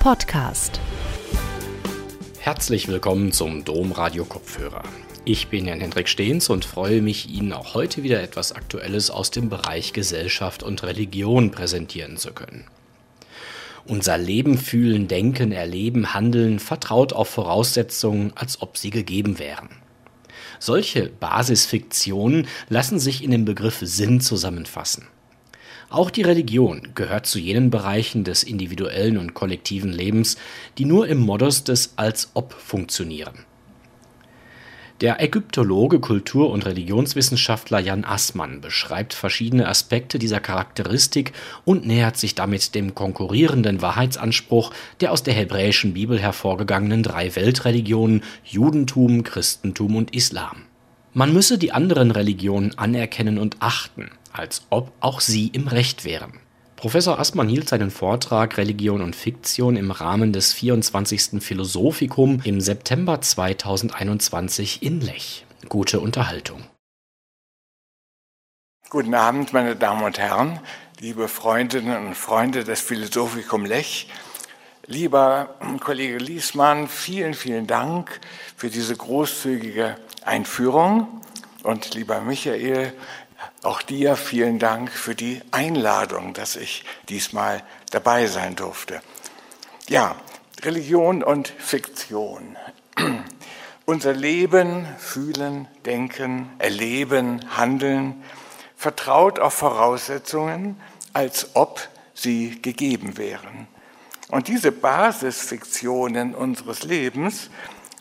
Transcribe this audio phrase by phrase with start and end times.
[0.00, 0.80] Podcast.
[2.38, 4.82] Herzlich willkommen zum Domradio Kopfhörer.
[5.26, 9.30] Ich bin Jan Hendrik Stehns und freue mich, Ihnen auch heute wieder etwas Aktuelles aus
[9.30, 12.64] dem Bereich Gesellschaft und Religion präsentieren zu können.
[13.84, 19.68] Unser Leben, Fühlen, Denken, Erleben, Handeln vertraut auf Voraussetzungen, als ob sie gegeben wären.
[20.58, 25.08] Solche Basisfiktionen lassen sich in dem Begriff Sinn zusammenfassen.
[25.90, 30.36] Auch die Religion gehört zu jenen Bereichen des individuellen und kollektiven Lebens,
[30.78, 33.44] die nur im Modus des Als-Ob funktionieren.
[35.00, 41.32] Der Ägyptologe, Kultur- und Religionswissenschaftler Jan Assmann beschreibt verschiedene Aspekte dieser Charakteristik
[41.64, 48.22] und nähert sich damit dem konkurrierenden Wahrheitsanspruch der aus der hebräischen Bibel hervorgegangenen drei Weltreligionen
[48.44, 50.69] Judentum, Christentum und Islam.
[51.12, 56.38] Man müsse die anderen Religionen anerkennen und achten, als ob auch sie im Recht wären.
[56.76, 61.42] Professor Aßmann hielt seinen Vortrag Religion und Fiktion im Rahmen des 24.
[61.42, 65.44] Philosophikum im September 2021 in Lech.
[65.68, 66.62] Gute Unterhaltung.
[68.88, 70.60] Guten Abend, meine Damen und Herren,
[71.00, 74.08] liebe Freundinnen und Freunde des Philosophikum Lech.
[74.86, 78.20] Lieber Kollege Liesmann, vielen, vielen Dank
[78.56, 81.22] für diese großzügige Einführung.
[81.62, 82.92] Und lieber Michael,
[83.62, 89.02] auch dir vielen Dank für die Einladung, dass ich diesmal dabei sein durfte.
[89.88, 90.16] Ja,
[90.62, 92.56] Religion und Fiktion.
[93.86, 98.22] Unser Leben, Fühlen, Denken, Erleben, Handeln
[98.76, 100.80] vertraut auf Voraussetzungen,
[101.12, 101.80] als ob
[102.14, 103.66] sie gegeben wären.
[104.28, 107.50] Und diese Basisfiktionen unseres Lebens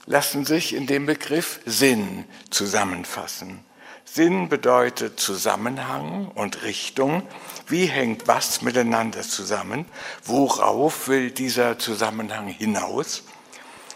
[0.09, 3.63] lassen sich in dem Begriff Sinn zusammenfassen.
[4.05, 7.21] Sinn bedeutet Zusammenhang und Richtung.
[7.67, 9.85] Wie hängt was miteinander zusammen?
[10.23, 13.23] Worauf will dieser Zusammenhang hinaus?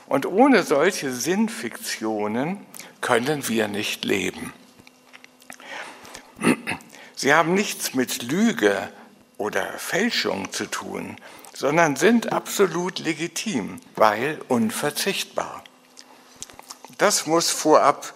[0.06, 2.64] Und ohne solche Sinnfiktionen
[3.02, 4.54] können wir nicht leben.
[7.16, 8.88] Sie haben nichts mit Lüge
[9.40, 11.16] oder Fälschung zu tun,
[11.56, 15.63] sondern sind absolut legitim, weil unverzichtbar.
[16.98, 18.14] Das muss vorab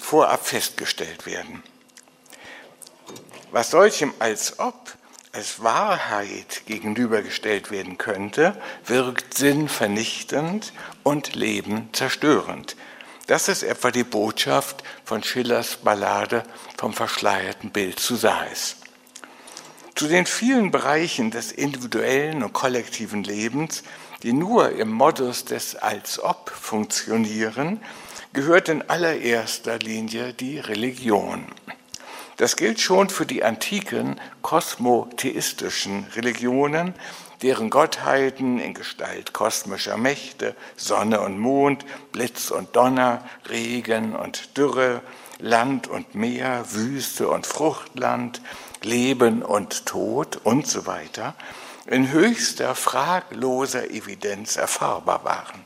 [0.00, 1.62] vorab festgestellt werden.
[3.52, 4.96] Was solchem als ob
[5.32, 12.74] als Wahrheit gegenübergestellt werden könnte, wirkt sinnvernichtend und Leben zerstörend.
[13.26, 16.42] Das ist etwa die Botschaft von Schillers Ballade
[16.78, 18.76] vom verschleierten Bild zu Sais.
[19.94, 23.82] Zu den vielen Bereichen des individuellen und kollektiven Lebens,
[24.26, 27.80] die nur im Modus des Als-Ob funktionieren,
[28.32, 31.46] gehört in allererster Linie die Religion.
[32.36, 36.94] Das gilt schon für die antiken kosmotheistischen Religionen,
[37.42, 45.02] deren Gottheiten in Gestalt kosmischer Mächte, Sonne und Mond, Blitz und Donner, Regen und Dürre,
[45.38, 48.42] Land und Meer, Wüste und Fruchtland,
[48.82, 51.36] Leben und Tod und so weiter
[51.86, 55.64] in höchster fragloser Evidenz erfahrbar waren.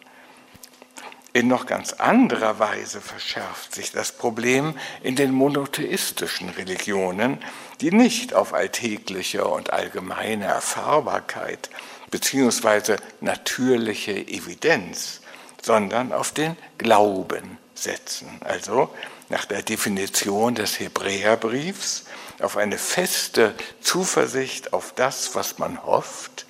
[1.33, 7.39] In noch ganz anderer Weise verschärft sich das Problem in den monotheistischen Religionen,
[7.81, 11.71] die nicht auf alltägliche und allgemeine Erfahrbarkeit
[12.11, 12.97] bzw.
[13.21, 15.21] natürliche Evidenz,
[15.63, 18.41] sondern auf den Glauben setzen.
[18.45, 18.93] Also
[19.29, 22.07] nach der Definition des Hebräerbriefs
[22.43, 26.47] auf eine feste Zuversicht auf das, was man hofft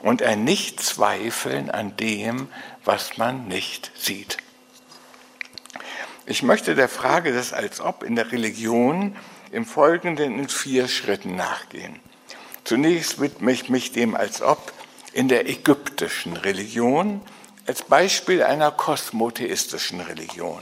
[0.00, 2.48] und ein Nichtzweifeln an dem,
[2.84, 4.38] was man nicht sieht.
[6.26, 9.16] Ich möchte der Frage des Als ob in der Religion
[9.50, 12.00] im Folgenden in vier Schritten nachgehen.
[12.64, 14.72] Zunächst widme ich mich dem Als ob
[15.12, 17.20] in der ägyptischen Religion
[17.66, 20.60] als Beispiel einer kosmotheistischen Religion.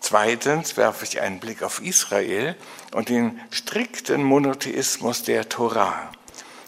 [0.00, 2.56] Zweitens werfe ich einen Blick auf Israel
[2.92, 6.10] und den strikten Monotheismus der Torah.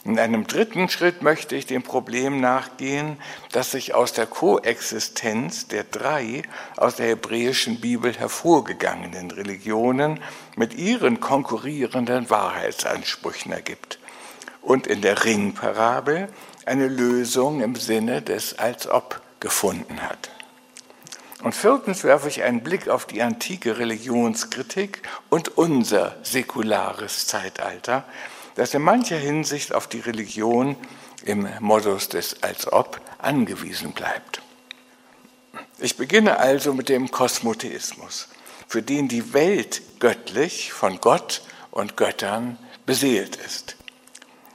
[0.05, 3.19] In einem dritten Schritt möchte ich dem Problem nachgehen,
[3.53, 6.43] dass sich aus der Koexistenz der drei
[6.77, 10.21] aus der hebräischen Bibel hervorgegangenen Religionen
[10.57, 14.01] mit ihren konkurrierenden Wahrheitsansprüchen ergibt.
[14.61, 16.29] Und in der Ringparabel
[16.67, 20.31] eine Lösung im Sinne des als ob gefunden hat.
[21.43, 28.05] Und viertens werfe ich einen Blick auf die antike Religionskritik und unser säkulares Zeitalter,
[28.55, 30.77] das in mancher Hinsicht auf die Religion
[31.25, 34.41] im Modus des Als ob angewiesen bleibt.
[35.79, 38.29] Ich beginne also mit dem Kosmotheismus,
[38.69, 41.43] für den die Welt göttlich von Gott
[41.73, 42.57] und Göttern
[42.87, 43.77] beseelt ist.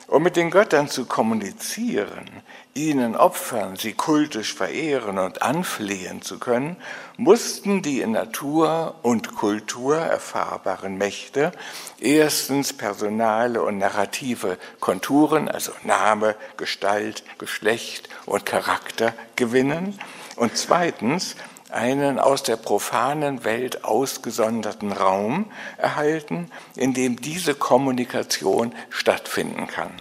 [0.08, 2.30] Um mit den Göttern zu kommunizieren,
[2.78, 6.78] ihnen opfern, sie kultisch verehren und anflehen zu können,
[7.18, 11.52] mussten die in Natur und Kultur erfahrbaren Mächte
[12.00, 20.00] erstens personale und narrative Konturen, also Name, Gestalt, Geschlecht und Charakter gewinnen
[20.36, 21.36] und zweitens
[21.70, 29.92] einen aus der profanen Welt ausgesonderten Raum erhalten, in dem diese Kommunikation stattfinden kann.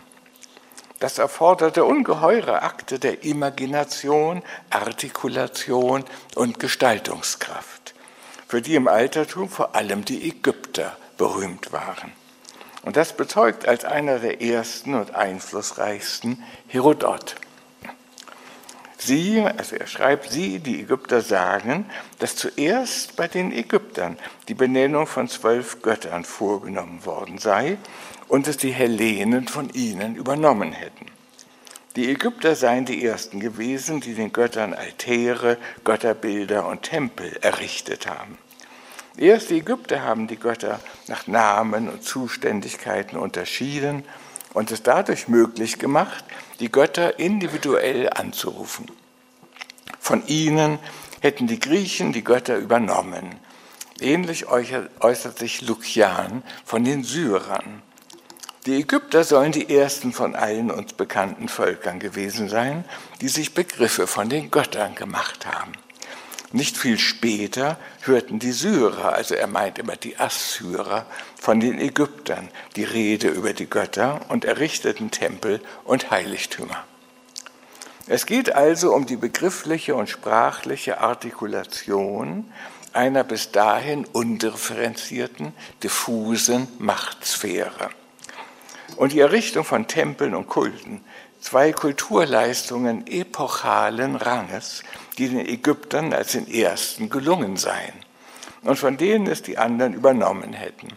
[0.98, 6.04] Das erforderte ungeheure Akte der Imagination, Artikulation
[6.34, 7.94] und Gestaltungskraft,
[8.48, 12.12] für die im Altertum vor allem die Ägypter berühmt waren.
[12.82, 17.34] Und das bezeugt als einer der ersten und einflussreichsten Herodot.
[18.96, 24.16] Sie, also er schreibt, Sie, die Ägypter, sagen, dass zuerst bei den Ägyptern
[24.48, 27.76] die Benennung von zwölf Göttern vorgenommen worden sei
[28.28, 31.06] und es die Hellenen von ihnen übernommen hätten.
[31.96, 38.36] Die Ägypter seien die ersten gewesen, die den Göttern Altäre, Götterbilder und Tempel errichtet haben.
[39.16, 44.04] Erst die Ägypter haben die Götter nach Namen und Zuständigkeiten unterschieden
[44.52, 46.22] und es dadurch möglich gemacht,
[46.60, 48.86] die Götter individuell anzurufen.
[49.98, 50.78] Von ihnen
[51.20, 53.36] hätten die Griechen die Götter übernommen.
[54.00, 57.82] Ähnlich äußert sich Lukian von den Syrern.
[58.66, 62.84] Die Ägypter sollen die ersten von allen uns bekannten Völkern gewesen sein,
[63.20, 65.70] die sich Begriffe von den Göttern gemacht haben.
[66.50, 71.06] Nicht viel später hörten die Syrer, also er meint immer die Assyrer,
[71.40, 76.84] von den Ägyptern die Rede über die Götter und errichteten Tempel und Heiligtümer.
[78.08, 82.50] Es geht also um die begriffliche und sprachliche Artikulation
[82.92, 85.52] einer bis dahin undifferenzierten,
[85.82, 87.90] diffusen Machtsphäre.
[88.96, 91.04] Und die Errichtung von Tempeln und Kulten
[91.40, 94.82] zwei Kulturleistungen epochalen Ranges,
[95.18, 97.94] die den Ägyptern als den ersten gelungen seien
[98.62, 100.88] und von denen es die anderen übernommen hätten.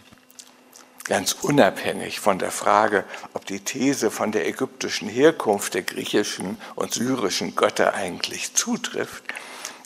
[1.04, 6.92] Ganz unabhängig von der Frage, ob die These von der ägyptischen Herkunft der griechischen und
[6.92, 9.24] syrischen Götter eigentlich zutrifft,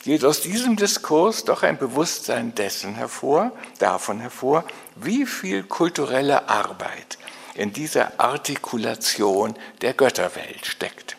[0.03, 4.63] geht aus diesem Diskurs doch ein Bewusstsein dessen hervor, davon hervor,
[4.95, 7.17] wie viel kulturelle Arbeit
[7.55, 11.17] in dieser Artikulation der Götterwelt steckt.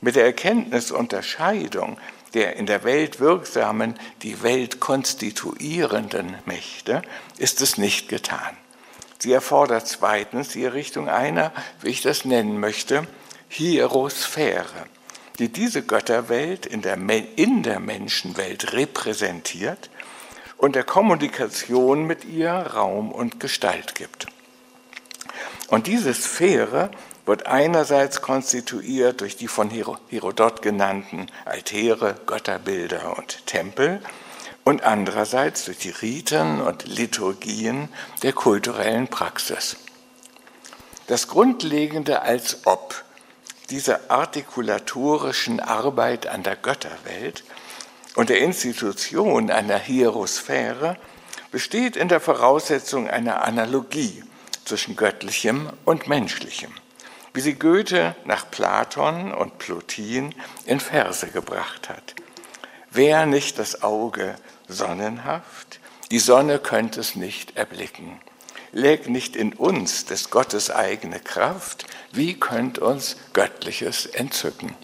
[0.00, 1.98] Mit der Erkenntnisunterscheidung
[2.34, 7.02] der in der Welt wirksamen, die Welt konstituierenden Mächte
[7.38, 8.56] ist es nicht getan.
[9.18, 13.06] Sie erfordert zweitens die Errichtung einer, wie ich das nennen möchte,
[13.48, 14.86] Hierosphäre,
[15.38, 16.98] die diese Götterwelt in der,
[17.36, 19.90] in der Menschenwelt repräsentiert
[20.56, 24.27] und der Kommunikation mit ihr Raum und Gestalt gibt.
[25.68, 26.90] Und diese Sphäre
[27.26, 34.00] wird einerseits konstituiert durch die von Herodot genannten Altäre, Götterbilder und Tempel
[34.64, 37.90] und andererseits durch die Riten und Liturgien
[38.22, 39.76] der kulturellen Praxis.
[41.06, 43.04] Das Grundlegende als ob
[43.68, 47.44] dieser artikulatorischen Arbeit an der Götterwelt
[48.14, 50.96] und der Institution einer Hierosphäre
[51.50, 54.22] besteht in der Voraussetzung einer Analogie
[54.68, 56.72] zwischen Göttlichem und Menschlichem,
[57.32, 60.34] wie sie Goethe nach Platon und Plotin
[60.66, 62.14] in Verse gebracht hat.
[62.90, 64.36] Wer nicht das Auge
[64.68, 68.20] sonnenhaft, die Sonne könnte es nicht erblicken.
[68.72, 74.74] Lägt nicht in uns des Gottes eigene Kraft, wie könnt uns Göttliches entzücken?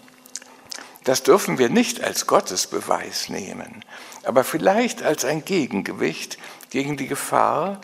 [1.03, 3.85] Das dürfen wir nicht als Gottesbeweis nehmen,
[4.23, 6.39] aber vielleicht als ein Gegengewicht
[6.71, 7.79] gegen die Gefahr,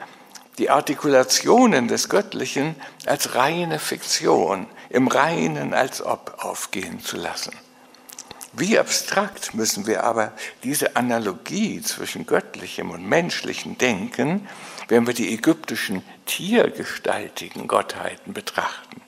[0.61, 2.75] die Artikulationen des Göttlichen
[3.07, 7.51] als reine Fiktion, im reinen als ob aufgehen zu lassen.
[8.53, 14.47] Wie abstrakt müssen wir aber diese Analogie zwischen göttlichem und menschlichem denken,
[14.87, 19.01] wenn wir die ägyptischen tiergestaltigen Gottheiten betrachten.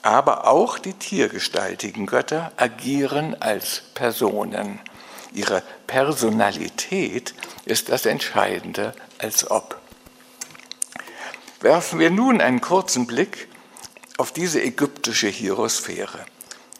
[0.00, 4.80] Aber auch die tiergestaltigen Götter agieren als Personen.
[5.34, 7.34] Ihre Personalität
[7.66, 9.81] ist das Entscheidende als ob.
[11.62, 13.46] Werfen wir nun einen kurzen Blick
[14.18, 16.18] auf diese ägyptische Hierosphäre.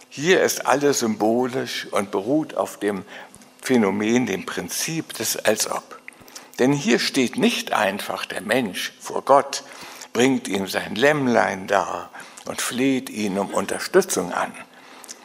[0.09, 3.05] Hier ist alles symbolisch und beruht auf dem
[3.61, 6.01] Phänomen, dem Prinzip des Als ob.
[6.59, 9.63] Denn hier steht nicht einfach der Mensch vor Gott,
[10.13, 12.11] bringt ihm sein Lämmlein dar
[12.47, 14.53] und fleht ihn um Unterstützung an,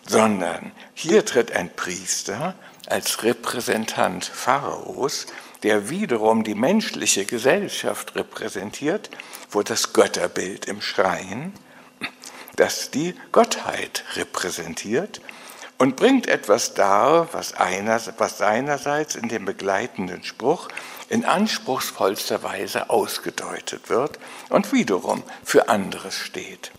[0.08, 2.54] sondern hier tritt ein Priester
[2.86, 5.26] als Repräsentant Pharaos,
[5.64, 9.10] der wiederum die menschliche Gesellschaft repräsentiert,
[9.50, 11.54] vor das Götterbild im Schrein
[12.58, 15.22] das die Gottheit repräsentiert
[15.78, 20.68] und bringt etwas dar, was, einer, was seinerseits in dem begleitenden Spruch
[21.08, 26.72] in anspruchsvollster Weise ausgedeutet wird und wiederum für anderes steht.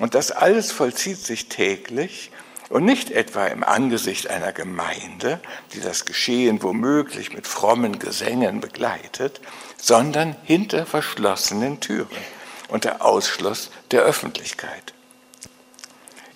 [0.00, 2.32] Und das alles vollzieht sich täglich
[2.72, 5.40] und nicht etwa im Angesicht einer Gemeinde,
[5.74, 9.42] die das Geschehen womöglich mit frommen Gesängen begleitet,
[9.76, 12.08] sondern hinter verschlossenen Türen
[12.68, 14.94] unter Ausschluss der Öffentlichkeit.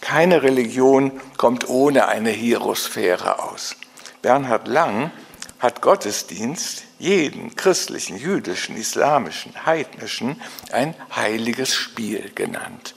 [0.02, 3.74] Keine Religion kommt ohne eine Hierosphäre aus.
[4.20, 5.12] Bernhard Lang
[5.58, 12.94] hat Gottesdienst, jeden christlichen, jüdischen, islamischen, heidnischen, ein heiliges Spiel genannt,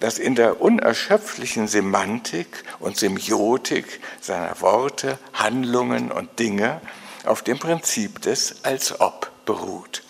[0.00, 6.80] das in der unerschöpflichen Semantik und Semiotik seiner Worte, Handlungen und Dinge
[7.24, 10.02] auf dem Prinzip des als ob beruht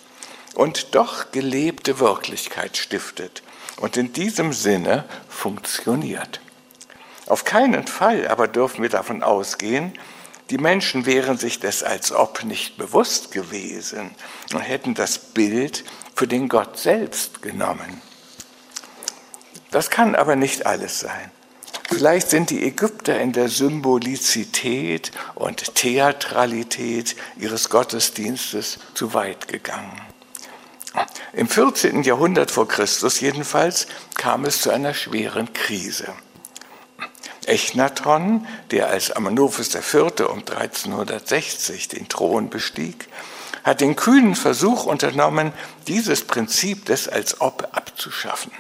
[0.55, 3.43] und doch gelebte Wirklichkeit stiftet
[3.81, 6.41] und in diesem Sinne funktioniert.
[7.27, 9.93] Auf keinen Fall aber dürfen wir davon ausgehen,
[10.51, 14.11] die Menschen wären sich des als ob nicht bewusst gewesen
[14.55, 18.01] und hätten das Bild für den Gott selbst genommen.
[19.71, 21.31] Das kann aber nicht alles sein.
[21.89, 30.01] Vielleicht sind die Ägypter in der Symbolizität und Theatralität ihres Gottesdienstes zu weit gegangen.
[31.33, 32.03] Im 14.
[32.03, 36.13] Jahrhundert vor Christus jedenfalls kam es zu einer schweren Krise.
[37.47, 40.29] Echnatron, der als Amenophis IV.
[40.29, 43.09] um 1360 den Thron bestieg,
[43.65, 45.53] hat den kühnen Versuch unternommen,
[45.87, 48.53] dieses Prinzip des als ob abzuschaffen.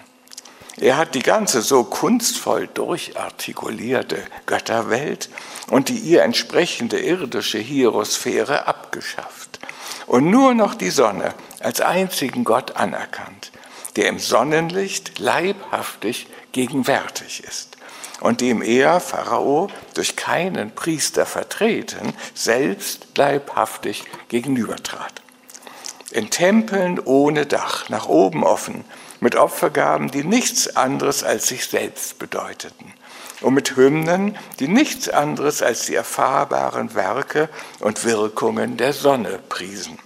[0.80, 5.28] Er hat die ganze so kunstvoll durchartikulierte Götterwelt
[5.70, 9.58] und die ihr entsprechende irdische Hierosphäre abgeschafft
[10.06, 13.50] und nur noch die Sonne als einzigen Gott anerkannt,
[13.96, 17.76] der im Sonnenlicht leibhaftig gegenwärtig ist
[18.20, 25.22] und dem er, Pharao, durch keinen Priester vertreten, selbst leibhaftig gegenübertrat.
[26.10, 28.84] In Tempeln ohne Dach, nach oben offen,
[29.20, 32.92] mit Opfergaben, die nichts anderes als sich selbst bedeuteten
[33.40, 37.48] und mit Hymnen, die nichts anderes als die erfahrbaren Werke
[37.80, 39.98] und Wirkungen der Sonne priesen.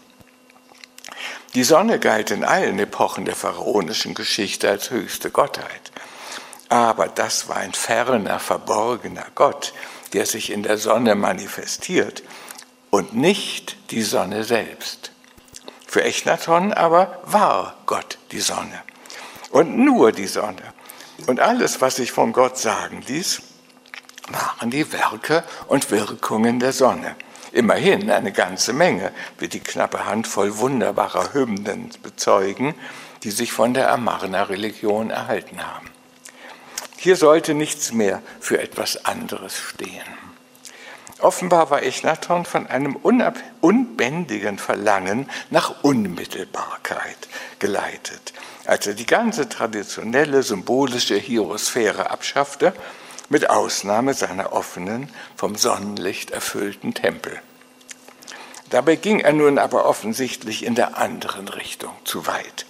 [1.55, 5.93] Die Sonne galt in allen Epochen der pharaonischen Geschichte als höchste Gottheit.
[6.71, 9.75] Aber das war ein ferner, verborgener Gott,
[10.15, 12.23] der sich in der Sonne manifestiert
[12.89, 15.13] und nicht die Sonne selbst.
[15.87, 18.83] Für Echnaton aber war Gott die Sonne
[19.53, 20.63] und nur die Sonne.
[21.27, 23.43] Und alles, was sich von Gott sagen ließ,
[24.29, 27.15] waren die Werke und Wirkungen der Sonne.
[27.53, 32.75] Immerhin eine ganze Menge, wie die knappe Handvoll wunderbarer Hymnen bezeugen,
[33.23, 35.91] die sich von der Amarna-Religion erhalten haben.
[36.97, 40.23] Hier sollte nichts mehr für etwas anderes stehen.
[41.19, 47.29] Offenbar war Echnaton von einem unbändigen Verlangen nach Unmittelbarkeit
[47.59, 48.33] geleitet,
[48.67, 52.73] als er die ganze traditionelle symbolische Hierosphäre abschaffte
[53.29, 57.41] mit Ausnahme seiner offenen, vom Sonnenlicht erfüllten Tempel.
[58.71, 62.67] Dabei ging er nun aber offensichtlich in der anderen Richtung zu weit.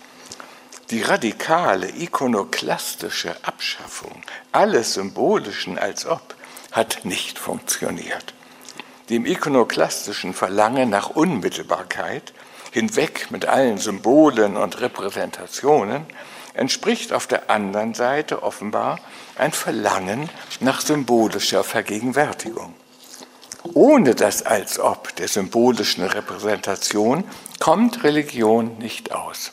[0.91, 6.35] Die radikale ikonoklastische Abschaffung alles Symbolischen als ob
[6.71, 8.35] hat nicht funktioniert.
[9.09, 12.33] Dem ikonoklastischen Verlangen nach Unmittelbarkeit,
[12.73, 16.07] hinweg mit allen Symbolen und Repräsentationen,
[16.55, 18.99] entspricht auf der anderen Seite offenbar
[19.37, 20.29] ein Verlangen
[20.61, 22.75] nach symbolischer Vergegenwärtigung.
[23.75, 27.25] Ohne das als ob der symbolischen Repräsentation
[27.61, 29.52] kommt Religion nicht aus.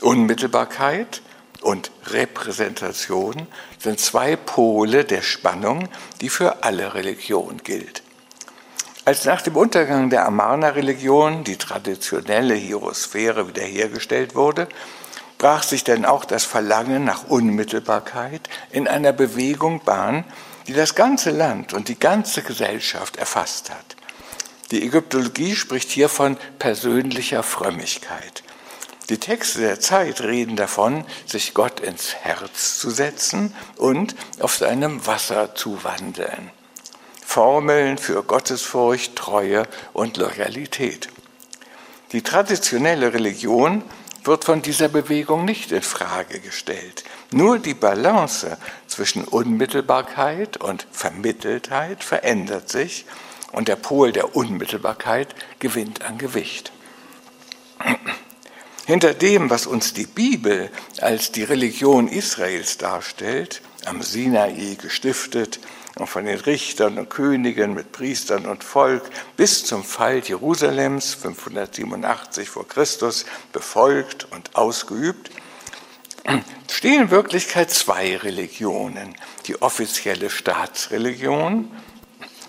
[0.00, 1.22] Unmittelbarkeit
[1.60, 3.46] und Repräsentation
[3.78, 5.88] sind zwei Pole der Spannung,
[6.20, 8.03] die für alle Religionen gilt.
[9.06, 14.66] Als nach dem Untergang der Amarna-Religion die traditionelle Hierosphäre wiederhergestellt wurde,
[15.36, 20.24] brach sich denn auch das Verlangen nach Unmittelbarkeit in einer Bewegung Bahn,
[20.66, 23.96] die das ganze Land und die ganze Gesellschaft erfasst hat.
[24.70, 28.42] Die Ägyptologie spricht hier von persönlicher Frömmigkeit.
[29.10, 35.06] Die Texte der Zeit reden davon, sich Gott ins Herz zu setzen und auf seinem
[35.06, 36.53] Wasser zu wandeln.
[37.34, 41.08] Formeln für Gottesfurcht, Treue und Loyalität.
[42.12, 43.82] Die traditionelle Religion
[44.22, 47.02] wird von dieser Bewegung nicht in Frage gestellt.
[47.32, 53.04] Nur die Balance zwischen Unmittelbarkeit und Vermitteltheit verändert sich
[53.50, 56.70] und der Pol der Unmittelbarkeit gewinnt an Gewicht.
[58.86, 65.58] Hinter dem, was uns die Bibel als die Religion Israels darstellt, am Sinai gestiftet
[65.96, 69.02] und von den Richtern und Königen mit Priestern und Volk
[69.36, 75.30] bis zum Fall Jerusalems 587 vor Christus befolgt und ausgeübt,
[76.70, 79.14] stehen in Wirklichkeit zwei Religionen.
[79.46, 81.70] Die offizielle Staatsreligion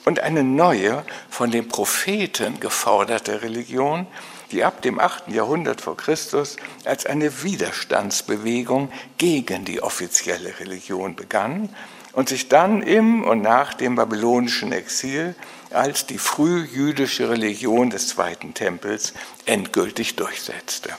[0.06, 4.08] und eine neue, von den Propheten geforderte Religion,
[4.52, 5.30] die ab dem 8.
[5.30, 11.70] Jahrhundert vor Christus als eine Widerstandsbewegung gegen die offizielle Religion begann
[12.16, 15.36] und sich dann im und nach dem babylonischen Exil
[15.70, 19.14] als die frühjüdische Religion des Zweiten Tempels
[19.46, 20.90] endgültig durchsetzte.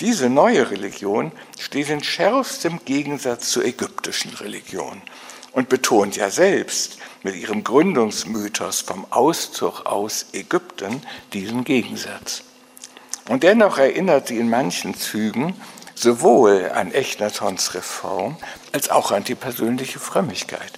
[0.00, 5.02] Diese neue Religion steht in schärfstem Gegensatz zur ägyptischen Religion
[5.52, 11.02] und betont ja selbst mit ihrem Gründungsmythos vom Auszug aus Ägypten
[11.32, 12.42] diesen Gegensatz.
[13.28, 15.54] Und dennoch erinnert sie in manchen Zügen
[16.02, 18.36] sowohl an Echnatons Reform
[18.72, 20.72] als auch an die persönliche Frömmigkeit.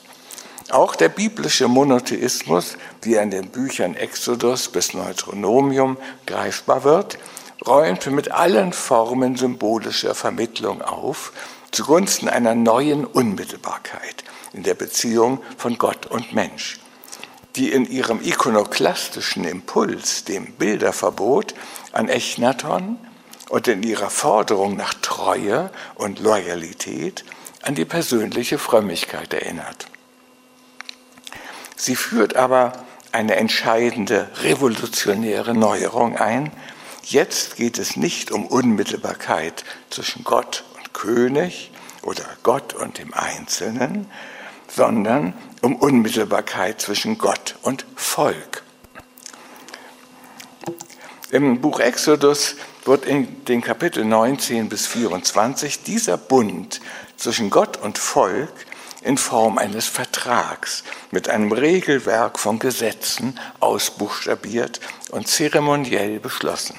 [0.70, 7.18] Auch der biblische Monotheismus, wie er in den Büchern Exodus bis Neutronomium greifbar wird,
[7.66, 11.32] räumte mit allen Formen symbolischer Vermittlung auf,
[11.70, 16.78] zugunsten einer neuen Unmittelbarkeit in der Beziehung von Gott und Mensch,
[17.56, 21.54] die in ihrem ikonoklastischen Impuls, dem Bilderverbot
[21.92, 22.98] an Echnaton
[23.48, 27.24] und in ihrer Forderung nach Treue und Loyalität
[27.62, 29.86] an die persönliche Frömmigkeit erinnert.
[31.76, 32.72] Sie führt aber
[33.12, 36.50] eine entscheidende revolutionäre Neuerung ein.
[37.04, 41.70] Jetzt geht es nicht um Unmittelbarkeit zwischen Gott und König
[42.02, 44.10] oder Gott und dem Einzelnen,
[44.68, 48.63] sondern um Unmittelbarkeit zwischen Gott und Volk.
[51.34, 56.80] Im Buch Exodus wird in den Kapitel 19 bis 24 dieser Bund
[57.16, 58.52] zwischen Gott und Volk
[59.02, 64.78] in Form eines Vertrags mit einem Regelwerk von Gesetzen ausbuchstabiert
[65.10, 66.76] und zeremoniell beschlossen.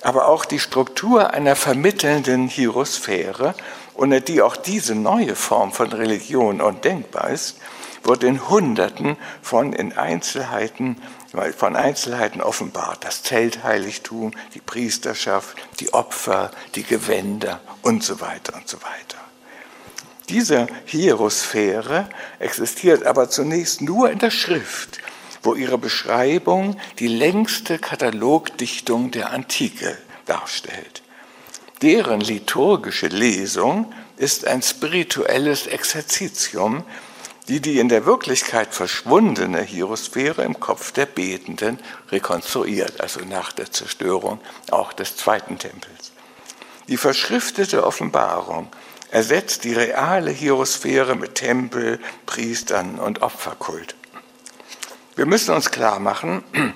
[0.00, 3.54] Aber auch die Struktur einer vermittelnden Hierosphäre,
[3.92, 7.58] ohne die auch diese neue Form von Religion undenkbar ist,
[8.04, 10.96] wird in Hunderten von in Einzelheiten
[11.56, 13.04] von Einzelheiten offenbart.
[13.04, 19.18] Das Zeltheiligtum, die Priesterschaft, die Opfer, die Gewänder und so weiter und so weiter.
[20.28, 25.00] Diese Hierosphäre existiert aber zunächst nur in der Schrift,
[25.42, 31.02] wo ihre Beschreibung die längste Katalogdichtung der Antike darstellt.
[31.82, 36.84] Deren liturgische Lesung ist ein spirituelles Exerzitium,
[37.48, 41.78] die die in der Wirklichkeit verschwundene Hierosphäre im Kopf der Betenden
[42.10, 46.12] rekonstruiert, also nach der Zerstörung auch des zweiten Tempels.
[46.88, 48.68] Die verschriftete Offenbarung
[49.10, 53.94] ersetzt die reale Hierosphäre mit Tempel, Priestern und Opferkult.
[55.16, 56.42] Wir müssen uns klar machen,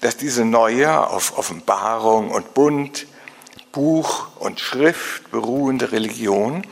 [0.00, 3.06] dass diese neue auf Offenbarung und Bund,
[3.72, 6.64] Buch und Schrift beruhende Religion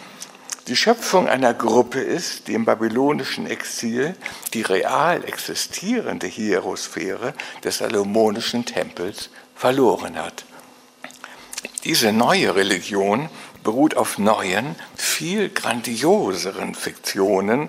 [0.68, 4.14] die Schöpfung einer Gruppe ist, die im babylonischen Exil
[4.54, 10.44] die real existierende Hierosphäre des salomonischen Tempels verloren hat.
[11.84, 13.28] Diese neue Religion
[13.64, 17.68] beruht auf neuen, viel grandioseren Fiktionen,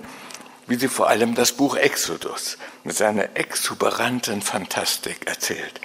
[0.67, 5.81] wie sie vor allem das Buch Exodus mit seiner exuberanten Fantastik erzählt.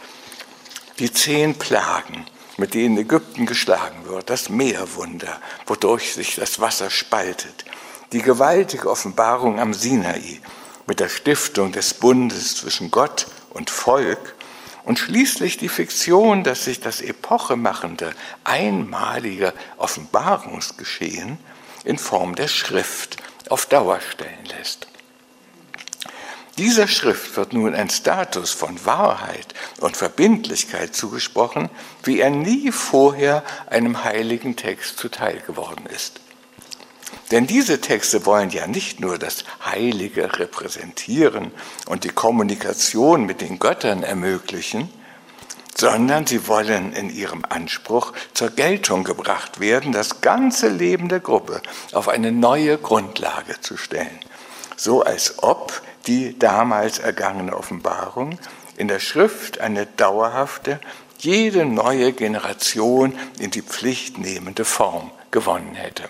[0.98, 2.26] Die zehn Plagen,
[2.58, 7.64] mit denen Ägypten geschlagen wird, das Meerwunder, wodurch sich das Wasser spaltet,
[8.12, 10.40] die gewaltige Offenbarung am Sinai
[10.86, 14.34] mit der Stiftung des Bundes zwischen Gott und Volk
[14.84, 18.12] und schließlich die Fiktion, dass sich das epochemachende,
[18.44, 21.38] einmalige Offenbarungsgeschehen
[21.84, 23.18] in Form der Schrift
[23.50, 24.88] auf Dauer stellen lässt.
[26.58, 31.70] Dieser Schrift wird nun ein Status von Wahrheit und Verbindlichkeit zugesprochen,
[32.02, 36.20] wie er nie vorher einem heiligen Text zuteil geworden ist.
[37.30, 41.52] Denn diese Texte wollen ja nicht nur das Heilige repräsentieren
[41.86, 44.90] und die Kommunikation mit den Göttern ermöglichen,
[45.76, 51.62] sondern sie wollen in ihrem Anspruch zur Geltung gebracht werden, das ganze Leben der Gruppe
[51.92, 54.18] auf eine neue Grundlage zu stellen.
[54.76, 58.38] So als ob die damals ergangene Offenbarung
[58.76, 60.80] in der Schrift eine dauerhafte,
[61.18, 66.04] jede neue Generation in die Pflicht nehmende Form gewonnen hätte.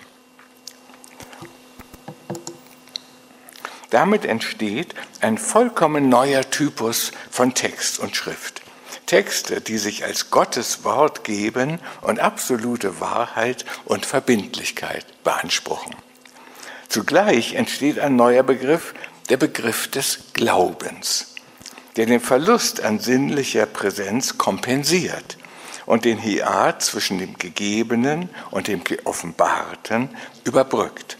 [3.89, 8.61] Damit entsteht ein vollkommen neuer Typus von Text und Schrift.
[9.07, 15.95] Texte, die sich als Gottes Wort geben und absolute Wahrheit und Verbindlichkeit beanspruchen.
[16.89, 18.93] Zugleich entsteht ein neuer Begriff,
[19.29, 21.35] der Begriff des Glaubens,
[21.95, 25.37] der den Verlust an sinnlicher Präsenz kompensiert
[25.85, 30.09] und den Hiat zwischen dem Gegebenen und dem Geoffenbarten
[30.43, 31.17] überbrückt.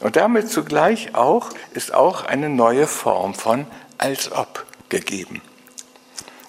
[0.00, 5.42] Und damit zugleich auch ist auch eine neue Form von als ob gegeben.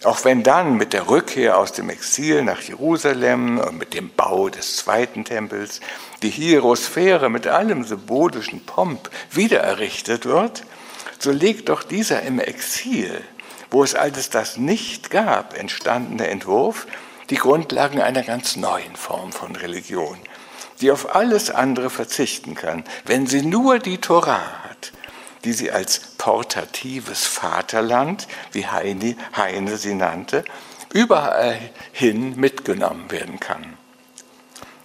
[0.04, 4.48] Auch wenn dann mit der Rückkehr aus dem Exil nach Jerusalem und mit dem Bau
[4.48, 5.82] des zweiten Tempels
[6.22, 10.64] die Hierosphäre mit allem symbolischen Pomp wiedererrichtet wird,
[11.20, 13.22] so legt doch dieser im Exil,
[13.70, 16.88] wo es alles das nicht gab, entstandene Entwurf
[17.30, 20.18] die Grundlagen einer ganz neuen Form von Religion,
[20.82, 24.92] die auf alles andere verzichten kann, wenn sie nur die Torah hat,
[25.44, 30.44] die sie als portatives Vaterland, wie Heine, Heine sie nannte,
[30.92, 31.60] überall
[31.92, 33.78] hin mitgenommen werden kann.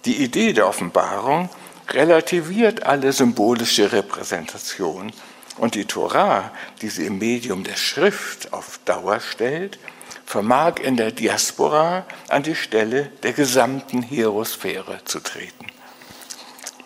[0.05, 1.49] Die Idee der Offenbarung
[1.89, 5.11] relativiert alle symbolische Repräsentation
[5.57, 9.79] und die Torah, die sie im Medium der Schrift auf Dauer stellt,
[10.25, 15.67] vermag in der Diaspora an die Stelle der gesamten Hierosphäre zu treten.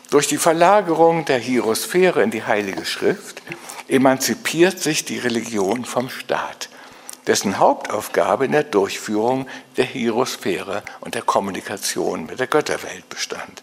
[0.10, 3.42] Durch die Verlagerung der Hierosphäre in die Heilige Schrift
[3.88, 6.70] emanzipiert sich die Religion vom Staat,
[7.28, 13.62] dessen Hauptaufgabe in der Durchführung der Hierosphäre und der Kommunikation mit der Götterwelt bestand.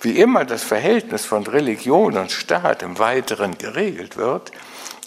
[0.00, 4.52] Wie immer das Verhältnis von Religion und Staat im Weiteren geregelt wird,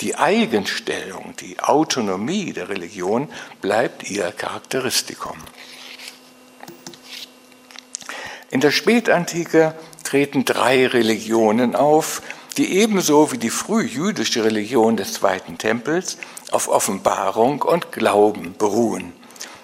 [0.01, 3.29] die Eigenstellung, die Autonomie der Religion
[3.61, 5.37] bleibt ihr Charakteristikum.
[8.49, 12.21] In der Spätantike treten drei Religionen auf,
[12.57, 16.17] die ebenso wie die frühjüdische Religion des Zweiten Tempels
[16.51, 19.13] auf Offenbarung und Glauben beruhen.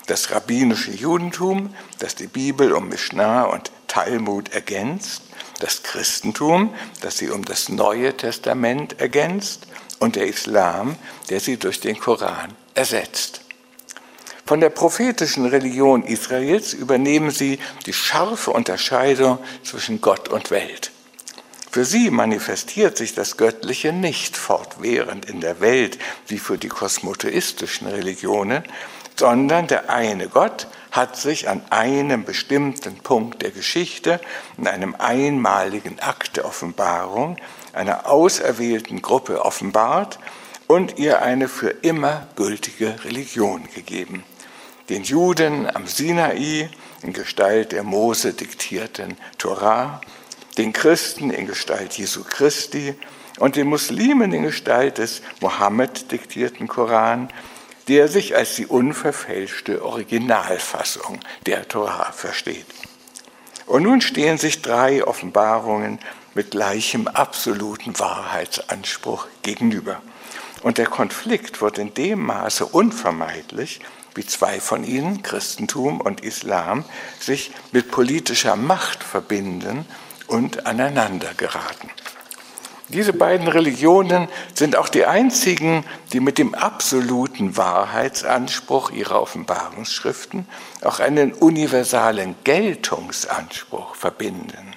[0.06, 5.23] Das rabbinische Judentum, das die Bibel um Mishnah und Talmud ergänzt,
[5.60, 9.65] das Christentum, das sie um das Neue Testament ergänzt,
[9.97, 10.95] und der Islam,
[11.31, 13.41] der sie durch den Koran ersetzt.
[14.45, 17.57] Von der prophetischen Religion Israels übernehmen sie
[17.88, 20.91] die scharfe Unterscheidung zwischen Gott und Welt.
[21.71, 27.88] Für sie manifestiert sich das Göttliche nicht fortwährend in der Welt wie für die kosmotheistischen
[27.88, 28.62] Religionen,
[29.15, 34.19] sondern der eine Gott hat sich an einem bestimmten Punkt der Geschichte,
[34.57, 37.38] in einem einmaligen Akt der Offenbarung,
[37.71, 40.17] einer auserwählten Gruppe offenbart
[40.65, 44.23] und ihr eine für immer gültige Religion gegeben.
[44.89, 46.69] Den Juden am Sinai
[47.03, 50.01] in Gestalt der Mose diktierten Torah,
[50.57, 52.95] den Christen in Gestalt Jesu Christi
[53.38, 57.29] und den Muslimen in Gestalt des Mohammed diktierten Koran,
[57.88, 62.65] der sich als die unverfälschte Originalfassung der Torah versteht.
[63.65, 66.00] Und nun stehen sich drei Offenbarungen
[66.34, 70.02] mit gleichem absoluten Wahrheitsanspruch gegenüber.
[70.62, 73.80] Und der Konflikt wird in dem Maße unvermeidlich,
[74.15, 76.86] wie zwei von ihnen, Christentum und Islam,
[77.19, 79.86] sich mit politischer Macht verbinden
[80.28, 81.89] und aneinander geraten.
[82.89, 90.47] Diese beiden Religionen sind auch die einzigen, die mit dem absoluten Wahrheitsanspruch ihrer Offenbarungsschriften
[90.84, 94.73] auch einen universalen Geltungsanspruch verbinden.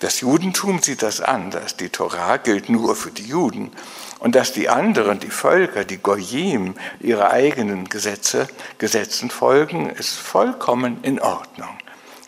[0.00, 1.76] Das Judentum sieht das anders.
[1.76, 3.72] Die Torah gilt nur für die Juden.
[4.20, 10.98] Und dass die anderen, die Völker, die Goyim, ihre eigenen Gesetze, Gesetzen folgen, ist vollkommen
[11.02, 11.78] in Ordnung.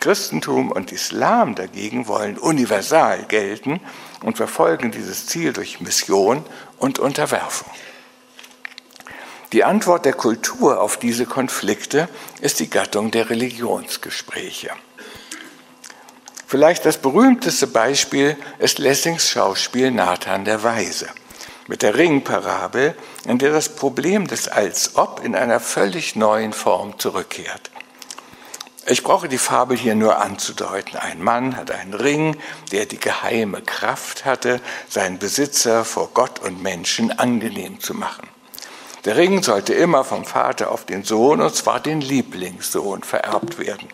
[0.00, 3.80] Christentum und Islam dagegen wollen universal gelten
[4.22, 6.44] und verfolgen dieses Ziel durch Mission
[6.78, 7.70] und Unterwerfung.
[9.52, 12.08] Die Antwort der Kultur auf diese Konflikte
[12.40, 14.70] ist die Gattung der Religionsgespräche.
[16.46, 21.08] Vielleicht das berühmteste Beispiel ist Lessings Schauspiel Nathan der Weise
[21.70, 26.98] mit der Ringparabel, in der das Problem des Als ob in einer völlig neuen Form
[26.98, 27.69] zurückkehrt.
[28.86, 30.98] Ich brauche die Fabel hier nur anzudeuten.
[30.98, 32.36] Ein Mann hat einen Ring,
[32.72, 38.28] der die geheime Kraft hatte, seinen Besitzer vor Gott und Menschen angenehm zu machen.
[39.04, 43.88] Der Ring sollte immer vom Vater auf den Sohn, und zwar den Lieblingssohn, vererbt werden.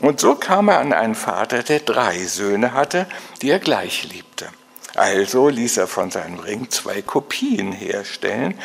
[0.00, 3.06] Und so kam er an einen Vater, der drei Söhne hatte,
[3.42, 4.48] die er gleich liebte.
[4.94, 8.58] Also ließ er von seinem Ring zwei Kopien herstellen,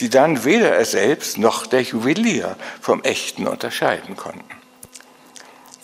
[0.00, 4.53] die dann weder er selbst noch der Juwelier vom echten unterscheiden konnten.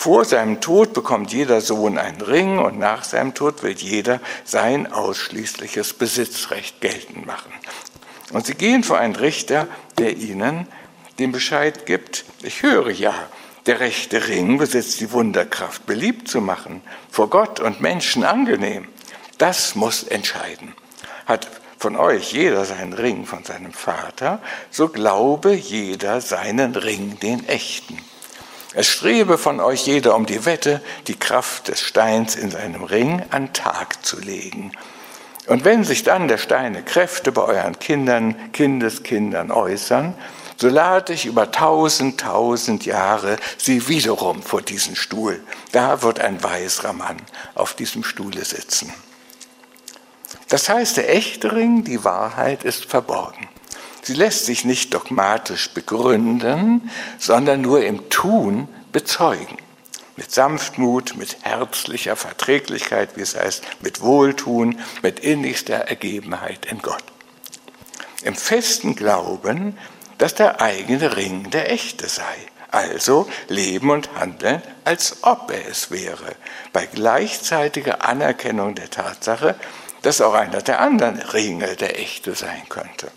[0.01, 4.91] Vor seinem Tod bekommt jeder Sohn einen Ring und nach seinem Tod will jeder sein
[4.91, 7.53] ausschließliches Besitzrecht geltend machen.
[8.33, 10.67] Und sie gehen vor einen Richter, der ihnen
[11.19, 13.13] dem Bescheid gibt, ich höre ja,
[13.67, 18.89] der rechte Ring besitzt die Wunderkraft, beliebt zu machen, vor Gott und Menschen angenehm.
[19.37, 20.73] Das muss entscheiden.
[21.27, 27.47] Hat von euch jeder seinen Ring von seinem Vater, so glaube jeder seinen Ring, den
[27.47, 27.99] echten.
[28.75, 33.25] Es strebe von euch jeder um die Wette, die Kraft des Steins in seinem Ring
[33.31, 34.73] an Tag zu legen.
[35.49, 40.15] Und wenn sich dann der Steine Kräfte bei euren Kindern, Kindeskindern äußern,
[40.57, 45.43] so lade ich über tausend, tausend Jahre sie wiederum vor diesen Stuhl.
[45.73, 47.17] Da wird ein weißer Mann
[47.55, 48.93] auf diesem Stuhle sitzen.
[50.49, 53.49] Das heißt, der echte Ring, die Wahrheit ist verborgen.
[54.03, 59.59] Sie lässt sich nicht dogmatisch begründen, sondern nur im Tun bezeugen.
[60.17, 67.05] Mit Sanftmut, mit herzlicher Verträglichkeit, wie es heißt, mit Wohltun, mit innigster Ergebenheit in Gott.
[68.23, 69.79] Im festen Glauben,
[70.19, 72.37] dass der eigene Ring der echte sei.
[72.71, 76.37] Also leben und handeln, als ob er es wäre,
[76.73, 79.57] bei gleichzeitiger Anerkennung der Tatsache,
[80.03, 83.11] dass auch einer der anderen Ringe der echte sein könnte.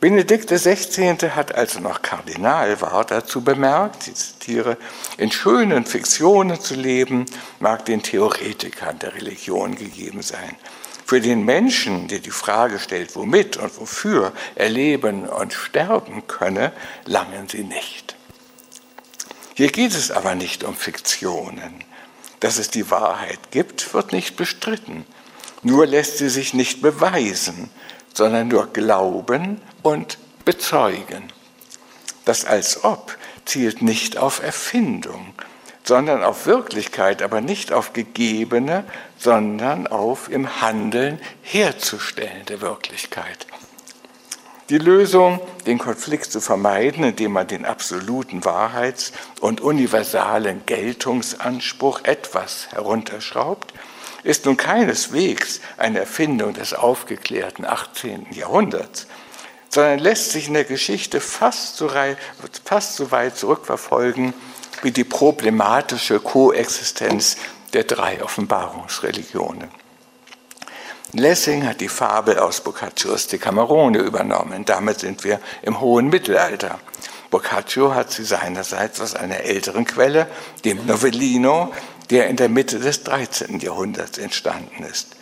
[0.00, 1.18] Benedikt XVI.
[1.36, 4.78] hat also noch Kardinal war dazu bemerkt, ich zitiere,
[5.18, 7.26] in schönen Fiktionen zu leben,
[7.58, 10.56] mag den Theoretikern der Religion gegeben sein.
[11.04, 16.72] Für den Menschen, der die Frage stellt, womit und wofür er leben und sterben könne,
[17.04, 18.16] langen sie nicht.
[19.52, 21.84] Hier geht es aber nicht um Fiktionen.
[22.38, 25.04] Dass es die Wahrheit gibt, wird nicht bestritten.
[25.62, 27.68] Nur lässt sie sich nicht beweisen,
[28.14, 31.32] sondern nur glauben und bezeugen.
[32.24, 35.34] Das als ob zielt nicht auf Erfindung,
[35.82, 38.84] sondern auf Wirklichkeit, aber nicht auf gegebene,
[39.18, 43.46] sondern auf im Handeln herzustellende Wirklichkeit.
[44.68, 52.68] Die Lösung, den Konflikt zu vermeiden, indem man den absoluten Wahrheits- und universalen Geltungsanspruch etwas
[52.70, 53.74] herunterschraubt,
[54.22, 58.28] ist nun keineswegs eine Erfindung des aufgeklärten 18.
[58.30, 59.08] Jahrhunderts,
[59.70, 61.90] sondern lässt sich in der Geschichte fast so,
[62.64, 64.34] fast so weit zurückverfolgen
[64.82, 67.36] wie die problematische Koexistenz
[67.72, 69.70] der drei Offenbarungsreligionen.
[71.12, 74.64] Lessing hat die Fabel aus Boccaccio's Decamerone übernommen.
[74.64, 76.78] Damit sind wir im hohen Mittelalter.
[77.30, 80.26] Boccaccio hat sie seinerseits aus einer älteren Quelle,
[80.64, 81.72] dem Novellino,
[82.10, 83.60] der in der Mitte des 13.
[83.60, 85.16] Jahrhunderts entstanden ist.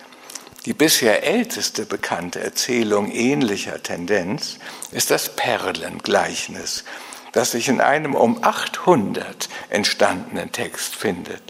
[0.65, 4.59] Die bisher älteste bekannte Erzählung ähnlicher Tendenz
[4.91, 6.85] ist das Perlengleichnis,
[7.33, 11.43] das sich in einem um 800 entstandenen Text findet.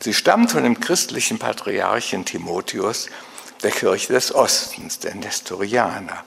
[0.00, 3.08] Sie stammt von dem christlichen Patriarchen Timotheus
[3.64, 6.24] der Kirche des Ostens, der Nestorianer,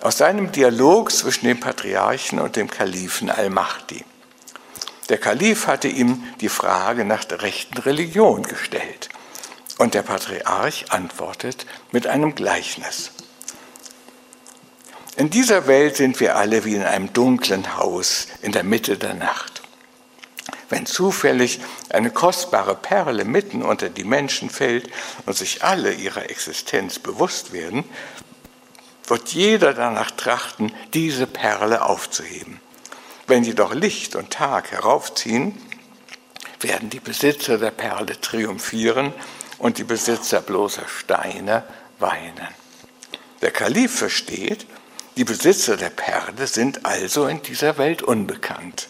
[0.00, 4.04] aus seinem Dialog zwischen dem Patriarchen und dem Kalifen Al-Mahdi.
[5.10, 9.10] Der Kalif hatte ihm die Frage nach der rechten Religion gestellt
[9.78, 13.12] und der Patriarch antwortet mit einem Gleichnis.
[15.16, 19.14] In dieser Welt sind wir alle wie in einem dunklen Haus in der Mitte der
[19.14, 19.62] Nacht.
[20.68, 21.60] Wenn zufällig
[21.90, 24.90] eine kostbare Perle mitten unter die Menschen fällt
[25.24, 27.84] und sich alle ihrer Existenz bewusst werden,
[29.06, 32.60] wird jeder danach trachten, diese Perle aufzuheben.
[33.26, 35.56] Wenn jedoch Licht und Tag heraufziehen,
[36.60, 39.12] werden die Besitzer der Perle triumphieren
[39.64, 41.62] und die Besitzer bloßer Steine
[41.98, 42.48] weinen.
[43.40, 44.66] Der Kalif versteht,
[45.16, 48.88] die Besitzer der Perle sind also in dieser Welt unbekannt.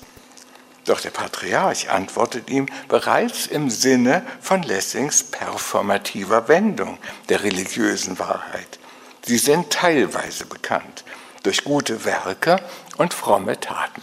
[0.84, 8.80] Doch der Patriarch antwortet ihm bereits im Sinne von Lessings performativer Wendung der religiösen Wahrheit.
[9.24, 11.04] Sie sind teilweise bekannt
[11.44, 12.60] durch gute Werke
[12.96, 14.02] und fromme Taten.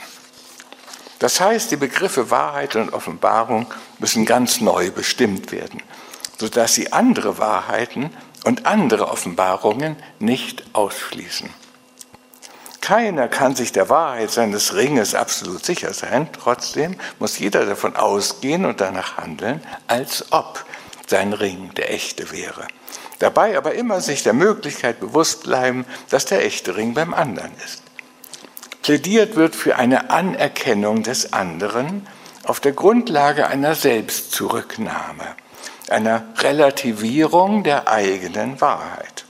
[1.20, 3.68] Das heißt, die Begriffe Wahrheit und Offenbarung
[4.00, 5.84] müssen ganz neu bestimmt werden,
[6.42, 8.10] sodass sie andere Wahrheiten
[8.46, 11.52] und andere Offenbarungen nicht ausschließen.
[12.82, 16.30] Keiner kann sich der Wahrheit seines Ringes absolut sicher sein.
[16.34, 20.66] Trotzdem muss jeder davon ausgehen und danach handeln, als ob
[21.06, 22.66] sein Ring der echte wäre.
[23.20, 27.84] Dabei aber immer sich der Möglichkeit bewusst bleiben, dass der echte Ring beim anderen ist.
[28.82, 32.08] Plädiert wird für eine Anerkennung des anderen
[32.46, 35.36] auf der Grundlage einer Selbstzurücknahme,
[35.92, 39.26] einer Relativierung der eigenen Wahrheit.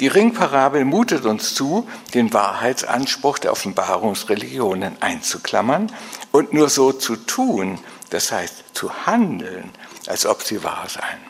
[0.00, 5.92] Die Ringparabel mutet uns zu, den Wahrheitsanspruch der Offenbarungsreligionen einzuklammern
[6.32, 7.78] und nur so zu tun,
[8.08, 9.70] das heißt zu handeln,
[10.06, 11.20] als ob sie wahr seien.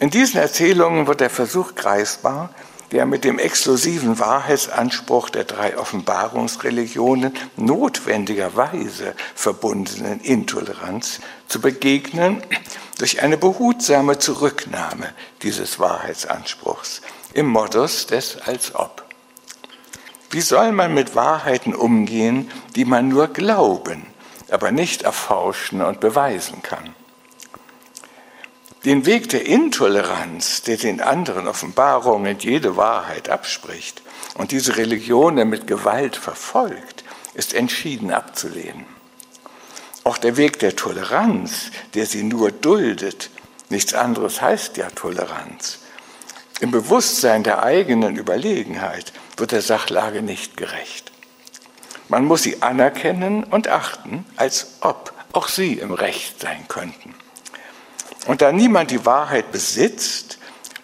[0.00, 2.50] In diesen Erzählungen wird der Versuch greifbar,
[2.94, 12.40] der mit dem exklusiven Wahrheitsanspruch der drei Offenbarungsreligionen notwendigerweise verbundenen Intoleranz zu begegnen
[12.98, 17.02] durch eine behutsame Zurücknahme dieses Wahrheitsanspruchs
[17.32, 19.02] im Modus des als ob.
[20.30, 24.06] Wie soll man mit Wahrheiten umgehen, die man nur glauben,
[24.52, 26.94] aber nicht erforschen und beweisen kann?
[28.84, 34.02] Den Weg der Intoleranz, der den anderen Offenbarungen jede Wahrheit abspricht
[34.34, 38.84] und diese Religionen mit Gewalt verfolgt, ist entschieden abzulehnen.
[40.04, 43.30] Auch der Weg der Toleranz, der sie nur duldet,
[43.70, 45.78] nichts anderes heißt ja Toleranz,
[46.60, 51.10] im Bewusstsein der eigenen Überlegenheit wird der Sachlage nicht gerecht.
[52.10, 57.14] Man muss sie anerkennen und achten, als ob auch sie im Recht sein könnten.
[58.26, 60.38] Und da niemand die Wahrheit besitzt,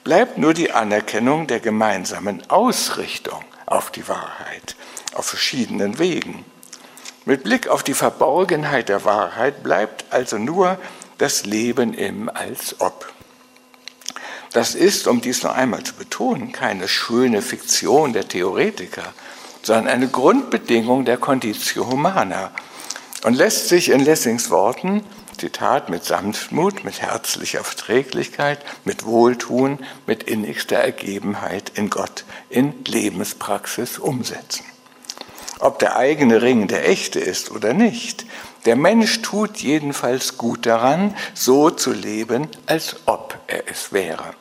[0.05, 4.77] bleibt nur die Anerkennung der gemeinsamen Ausrichtung auf die Wahrheit
[5.15, 6.45] auf verschiedenen Wegen.
[7.25, 10.79] Mit Blick auf die Verborgenheit der Wahrheit bleibt also nur
[11.19, 13.13] das Leben im als ob.
[14.53, 19.13] Das ist, um dies noch einmal zu betonen, keine schöne Fiktion der Theoretiker,
[19.63, 22.51] sondern eine Grundbedingung der Conditio Humana
[23.23, 25.05] und lässt sich in Lessings Worten
[25.41, 33.99] Zitat, mit Sanftmut, mit herzlicher Verträglichkeit, mit Wohltun, mit innigster Ergebenheit in Gott, in Lebenspraxis
[33.99, 34.67] umsetzen.
[35.59, 38.27] Ob der eigene Ring der echte ist oder nicht,
[38.67, 44.35] der Mensch tut jedenfalls gut daran, so zu leben, als ob er es wäre.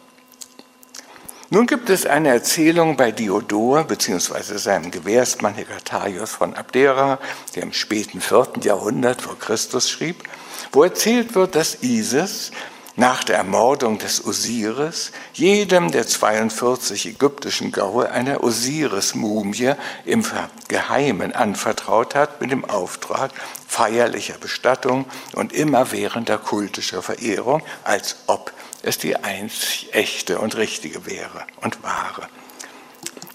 [1.52, 4.58] Nun gibt es eine Erzählung bei Diodor bzw.
[4.58, 7.18] seinem Gewährsmann Hekataios von Abdera,
[7.56, 10.26] der im späten vierten Jahrhundert vor Christus schrieb,
[10.72, 12.52] wo erzählt wird, dass Isis
[12.96, 19.74] nach der Ermordung des Osiris jedem der 42 ägyptischen Gaue eine Osiris-Mumie
[20.06, 20.24] im
[20.68, 23.32] Geheimen anvertraut hat mit dem Auftrag
[23.68, 31.46] feierlicher Bestattung und immerwährender kultischer Verehrung, als ob es die einzig echte und richtige wäre
[31.62, 32.28] und wahre.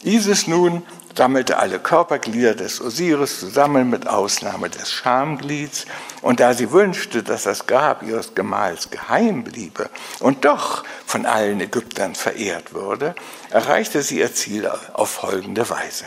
[0.02, 0.82] Isis nun
[1.16, 5.86] sammelte alle Körperglieder des Osiris zusammen mit Ausnahme des Schamglieds,
[6.22, 9.88] und da sie wünschte, dass das Grab ihres Gemahls geheim bliebe
[10.20, 13.14] und doch von allen Ägyptern verehrt würde,
[13.50, 16.06] erreichte sie ihr Ziel auf folgende Weise.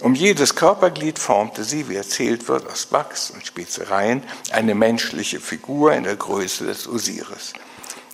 [0.00, 5.92] Um jedes Körperglied formte sie, wie erzählt wird, aus Wachs und Spezereien eine menschliche Figur
[5.92, 7.52] in der Größe des Osiris.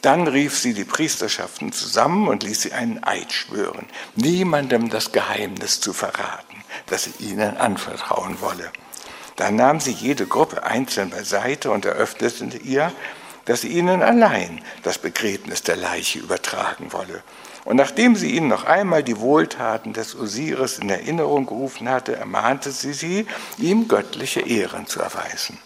[0.04, 3.86] Dann rief sie die Priesterschaften zusammen und ließ sie einen Eid schwören,
[4.16, 8.70] niemandem das Geheimnis zu verraten, das sie ihnen anvertrauen wolle.
[9.36, 12.92] Dann nahm sie jede Gruppe einzeln beiseite und eröffnete ihr,
[13.46, 17.22] dass sie ihnen allein das Begräbnis der Leiche übertragen wolle.
[17.64, 22.72] Und nachdem sie ihnen noch einmal die Wohltaten des Osiris in Erinnerung gerufen hatte, ermahnte
[22.72, 25.58] sie sie, ihm göttliche Ehren zu erweisen.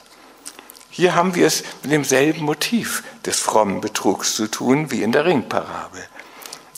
[0.99, 5.27] Hier haben wir es mit demselben Motiv des frommen Betrugs zu tun wie in der
[5.27, 6.03] Ringparabel.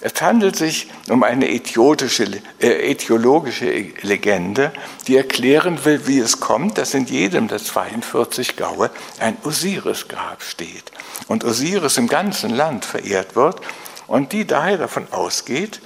[0.03, 2.27] Es handelt sich um eine idiotische,
[2.61, 3.71] äh, äthiologische
[4.03, 4.73] Legende,
[5.07, 10.93] die erklären will, wie es kommt, dass in jedem der 42 Gaue ein Osiris-Grab steht
[11.27, 13.63] und Osiris im ganzen Land verehrt wird
[14.07, 15.81] und die daher davon ausgeht,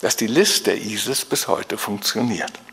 [0.00, 2.63] dass die List der Isis bis heute funktioniert.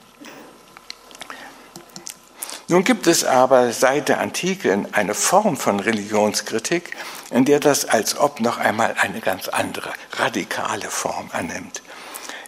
[2.71, 6.95] Nun gibt es aber seit der Antike eine Form von Religionskritik,
[7.29, 11.81] in der das als ob noch einmal eine ganz andere, radikale Form annimmt.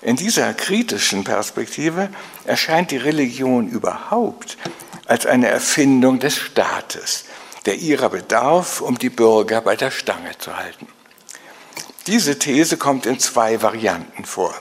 [0.02, 2.08] In dieser kritischen Perspektive
[2.46, 4.58] erscheint die Religion überhaupt
[5.08, 7.26] als eine Erfindung des Staates,
[7.66, 10.88] der ihrer bedarf, um die Bürger bei der Stange zu halten.
[12.08, 14.56] Diese These kommt in zwei Varianten vor.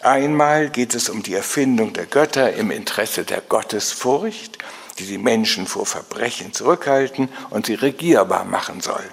[0.00, 4.56] Einmal geht es um die Erfindung der Götter im Interesse der Gottesfurcht
[4.98, 9.04] die die Menschen vor Verbrechen zurückhalten und sie regierbar machen soll.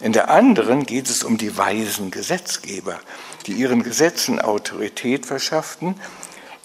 [0.00, 2.98] In der anderen geht es um die weisen Gesetzgeber,
[3.46, 5.94] die ihren Gesetzen Autorität verschafften,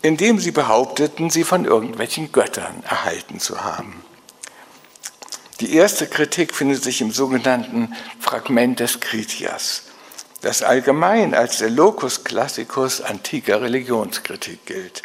[0.01, 4.03] indem sie behaupteten, sie von irgendwelchen Göttern erhalten zu haben.
[5.59, 9.84] Die erste Kritik findet sich im sogenannten Fragment des Kritias,
[10.41, 15.01] das allgemein als der Locus classicus antiker Religionskritik gilt.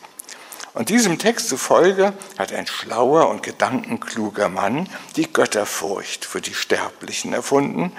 [0.74, 7.34] Und diesem Text zufolge hat ein schlauer und gedankenkluger Mann die Götterfurcht für die Sterblichen
[7.34, 7.92] erfunden,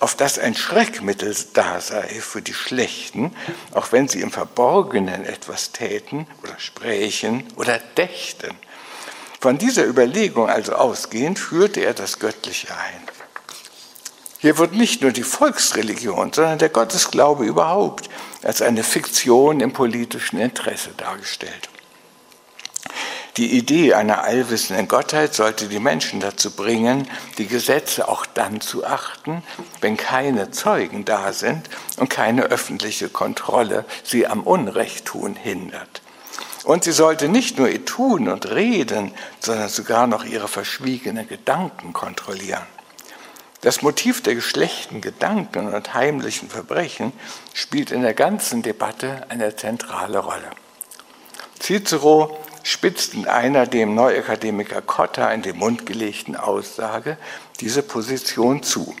[0.00, 3.34] auf das ein Schreckmittel da sei für die Schlechten,
[3.72, 8.54] auch wenn sie im Verborgenen etwas täten oder sprächen oder dächten.
[9.40, 13.02] Von dieser Überlegung also ausgehend führte er das Göttliche ein.
[14.38, 18.08] Hier wird nicht nur die Volksreligion, sondern der Gottesglaube überhaupt
[18.42, 21.68] als eine Fiktion im politischen Interesse dargestellt.
[23.36, 28.86] Die Idee einer allwissenden Gottheit sollte die Menschen dazu bringen, die Gesetze auch dann zu
[28.86, 29.42] achten,
[29.80, 36.00] wenn keine Zeugen da sind und keine öffentliche Kontrolle sie am Unrechttun hindert.
[36.62, 41.92] Und sie sollte nicht nur ihr Tun und Reden, sondern sogar noch ihre verschwiegenen Gedanken
[41.92, 42.66] kontrollieren.
[43.62, 47.12] Das Motiv der geschlechten Gedanken und heimlichen Verbrechen
[47.52, 50.50] spielt in der ganzen Debatte eine zentrale Rolle.
[51.60, 57.16] Cicero spitzt in einer dem Neuakademiker Cotta in den Mund gelegten Aussage
[57.60, 58.96] diese Position zu.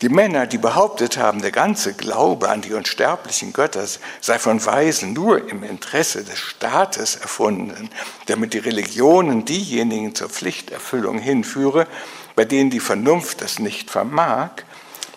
[0.00, 3.86] Die Männer, die behauptet haben, der ganze Glaube an die unsterblichen Götter
[4.20, 7.88] sei von Weisen nur im Interesse des Staates erfunden,
[8.26, 11.86] damit die Religionen diejenigen zur Pflichterfüllung hinführe,
[12.34, 14.50] bei denen die Vernunft das nicht vermag,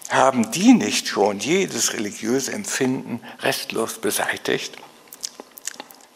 [0.10, 4.78] haben die nicht schon jedes religiöse Empfinden restlos beseitigt?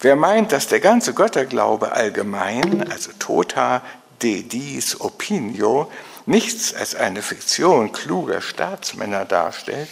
[0.02, 3.82] Wer meint, dass der ganze Götterglaube allgemein, also tota
[4.22, 5.92] de dies opinio,
[6.26, 9.90] nichts als eine Fiktion kluger Staatsmänner darstellt,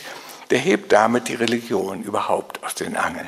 [0.49, 3.28] der hebt damit die Religion überhaupt aus den Angeln.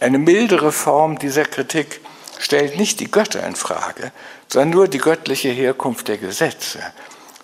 [0.00, 2.00] Eine mildere Form dieser Kritik
[2.40, 4.10] stellt nicht die Götter in Frage,
[4.48, 6.80] sondern nur die göttliche Herkunft der Gesetze,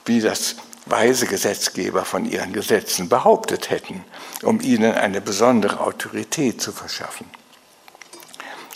[0.05, 0.57] wie das
[0.87, 4.05] weise Gesetzgeber von ihren Gesetzen behauptet hätten,
[4.43, 7.27] um ihnen eine besondere Autorität zu verschaffen.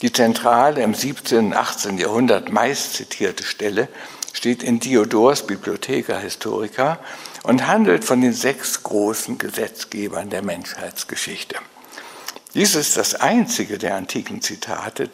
[0.02, 1.46] Die zentrale im 17.
[1.46, 1.98] und 18.
[1.98, 3.88] Jahrhundert meist zitierte Stelle
[4.32, 6.98] steht in Diodors Bibliotheca Historica
[7.44, 11.56] und handelt von den sechs großen Gesetzgebern der Menschheitsgeschichte.
[12.54, 15.10] Dies ist das einzige der antiken Zitate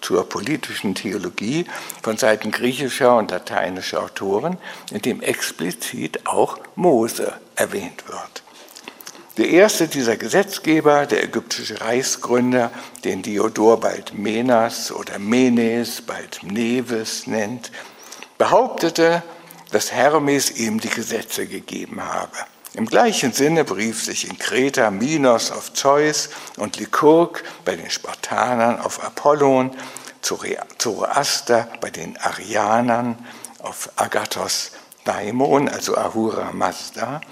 [0.00, 1.66] zur politischen Theologie
[2.02, 4.58] von Seiten griechischer und lateinischer Autoren,
[4.90, 8.41] in dem explizit auch Mose erwähnt wird.
[9.38, 12.70] Der erste dieser Gesetzgeber, der ägyptische Reichsgründer,
[13.02, 17.72] den Diodor bald Menas oder Menes, bald Neves nennt,
[18.36, 19.22] behauptete,
[19.70, 22.36] dass Hermes ihm die Gesetze gegeben habe.
[22.74, 26.28] Im gleichen Sinne berief sich in Kreta Minos auf Zeus
[26.58, 29.70] und Lykurg bei den Spartanern auf Apollon,
[30.20, 33.16] Zoroaster bei den Arianern
[33.60, 34.72] auf Agathos
[35.04, 37.22] Daimon, also Ahura Mazda,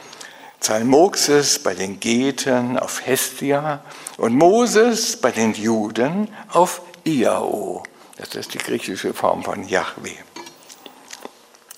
[0.60, 3.82] Zalmoxes bei den Geten auf Hestia
[4.18, 7.82] und Moses bei den Juden auf Iao.
[8.16, 10.16] Das ist die griechische Form von Yahweh.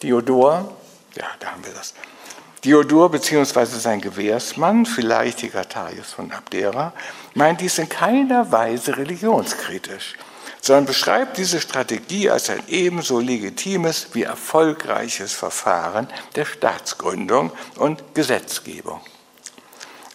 [0.03, 0.77] Diodor,
[1.17, 1.95] ja, da haben wir das.
[2.65, 3.65] Diodor bzw.
[3.67, 6.93] sein Gewährsmann, vielleicht Hikatarius von Abdera,
[7.35, 10.17] meint dies in keiner Weise religionskritisch
[10.63, 19.01] sondern beschreibt diese Strategie als ein ebenso legitimes wie erfolgreiches Verfahren der Staatsgründung und Gesetzgebung.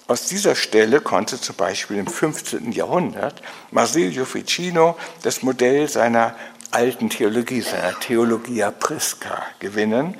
[0.07, 2.71] Aus dieser Stelle konnte zum Beispiel im 15.
[2.71, 3.41] Jahrhundert
[3.71, 6.33] Marsilio Ficino das Modell seiner
[6.71, 10.17] alten Theologie, seiner Theologia Prisca, gewinnen,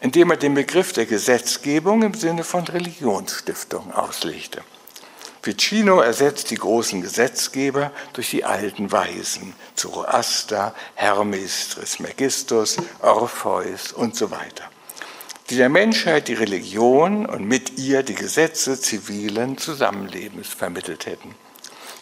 [0.00, 4.62] indem er den Begriff der Gesetzgebung im Sinne von Religionsstiftung auslegte.
[5.42, 14.30] Ficino ersetzt die großen Gesetzgeber durch die alten Weisen, Zoroaster, Hermes Trismegistus, Orpheus und so
[14.30, 14.64] weiter,
[15.48, 21.34] die der Menschheit die Religion und mit ihr die Gesetze zivilen Zusammenlebens vermittelt hätten.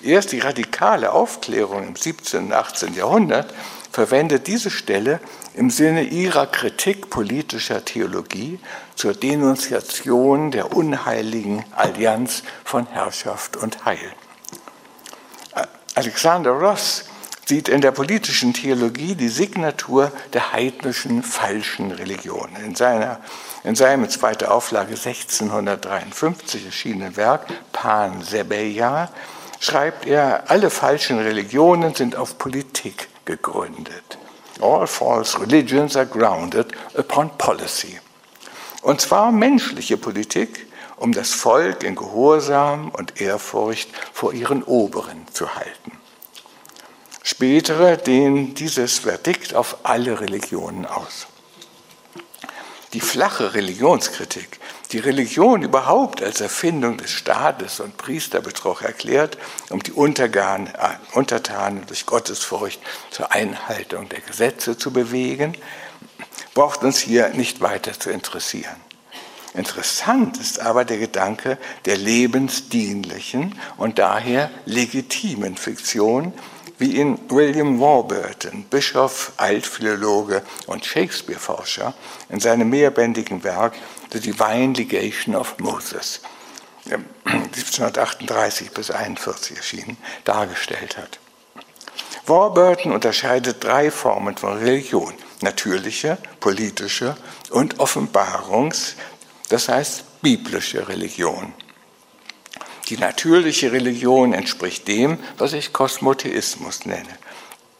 [0.02, 2.46] Erst die radikale Aufklärung im 17.
[2.46, 2.94] und 18.
[2.94, 3.52] Jahrhundert
[3.90, 5.20] verwendet diese Stelle
[5.54, 8.58] im Sinne ihrer Kritik politischer Theologie
[8.94, 14.12] zur Denunziation der unheiligen Allianz von Herrschaft und Heil.
[15.94, 17.04] Alexander Ross
[17.46, 22.48] sieht in der politischen Theologie die Signatur der heidnischen falschen Religion.
[22.64, 23.20] In, seiner,
[23.62, 29.10] in seinem zweiten Auflage 1653 erschienenen Werk Pan Sebeia
[29.60, 34.18] schreibt er, alle falschen Religionen sind auf Politik gegründet.
[34.60, 38.00] All false religions are grounded upon policy.
[38.80, 40.66] Und zwar menschliche Politik,
[40.96, 45.92] um das Volk in Gehorsam und Ehrfurcht vor ihren Oberen zu halten.
[47.22, 51.26] Spätere dehnen dieses Verdikt auf alle Religionen aus.
[52.92, 54.60] Die flache Religionskritik,
[54.92, 59.36] die Religion überhaupt als Erfindung des Staates und Priesterbetrug erklärt,
[59.70, 60.68] um die Untertanen
[61.86, 62.80] durch Gottesfurcht
[63.10, 65.56] zur Einhaltung der Gesetze zu bewegen,
[66.54, 68.76] braucht uns hier nicht weiter zu interessieren.
[69.54, 76.34] Interessant ist aber der Gedanke der lebensdienlichen und daher legitimen Fiktion,
[76.78, 81.94] wie ihn William Warburton, Bischof, Altphilologe und Shakespeare-Forscher,
[82.28, 83.74] in seinem mehrbändigen Werk
[84.12, 86.20] The Divine Legation of Moses,
[87.24, 91.18] 1738 bis 41 erschienen, dargestellt hat.
[92.26, 95.14] Warburton unterscheidet drei Formen von Religion.
[95.42, 97.16] Natürliche, politische
[97.50, 98.96] und Offenbarungs,
[99.48, 101.52] das heißt biblische Religion.
[102.88, 107.18] Die natürliche Religion entspricht dem, was ich Kosmotheismus nenne.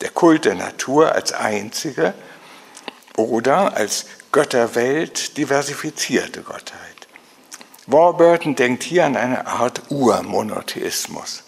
[0.01, 2.13] Der Kult der Natur als einzige
[3.17, 6.81] oder als Götterwelt diversifizierte Gottheit.
[7.87, 11.45] Warburton denkt hier an eine Art Urmonotheismus.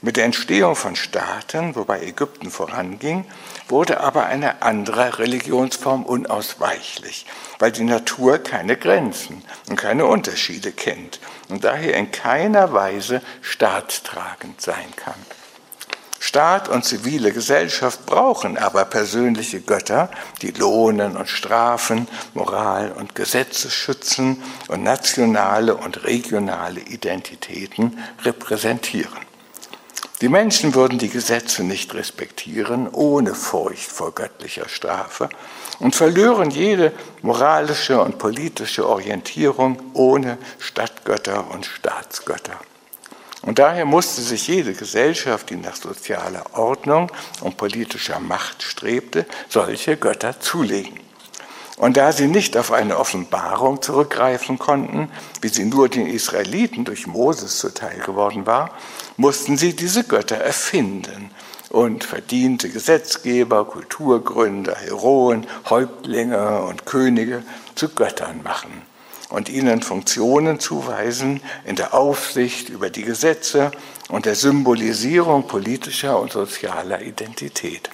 [0.00, 3.26] Mit der Entstehung von Staaten, wobei Ägypten voranging,
[3.68, 7.26] wurde aber eine andere Religionsform unausweichlich,
[7.58, 14.60] weil die Natur keine Grenzen und keine Unterschiede kennt und daher in keiner Weise staattragend
[14.60, 15.14] sein kann.
[16.18, 20.10] Staat und zivile Gesellschaft brauchen aber persönliche Götter,
[20.42, 29.26] die lohnen und strafen, Moral und Gesetze schützen und nationale und regionale Identitäten repräsentieren.
[30.22, 35.28] Die Menschen würden die Gesetze nicht respektieren ohne Furcht vor göttlicher Strafe
[35.78, 42.58] und verlören jede moralische und politische Orientierung ohne Stadtgötter und Staatsgötter.
[43.42, 47.12] Und daher musste sich jede Gesellschaft, die nach sozialer Ordnung
[47.42, 51.05] und politischer Macht strebte, solche Götter zulegen.
[51.76, 55.10] Und da sie nicht auf eine Offenbarung zurückgreifen konnten,
[55.42, 58.70] wie sie nur den Israeliten durch Moses zuteil geworden war,
[59.18, 61.30] mussten sie diese Götter erfinden
[61.68, 67.42] und verdiente Gesetzgeber, Kulturgründer, Heroen, Häuptlinge und Könige
[67.74, 68.82] zu Göttern machen
[69.28, 73.70] und ihnen Funktionen zuweisen in der Aufsicht über die Gesetze
[74.08, 77.90] und der Symbolisierung politischer und sozialer Identität.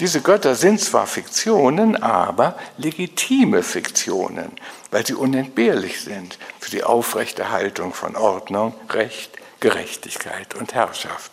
[0.00, 4.52] Diese Götter sind zwar Fiktionen, aber legitime Fiktionen,
[4.92, 11.32] weil sie unentbehrlich sind für die Aufrechterhaltung von Ordnung, Recht, Gerechtigkeit und Herrschaft.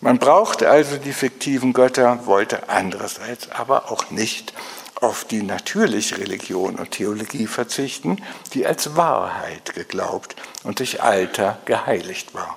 [0.00, 4.52] Man brauchte also die fiktiven Götter, wollte andererseits aber auch nicht
[5.00, 8.22] auf die natürliche Religion und Theologie verzichten,
[8.52, 12.56] die als Wahrheit geglaubt und durch Alter geheiligt war.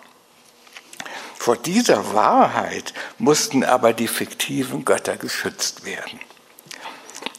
[1.37, 6.19] Vor dieser Wahrheit mussten aber die fiktiven Götter geschützt werden,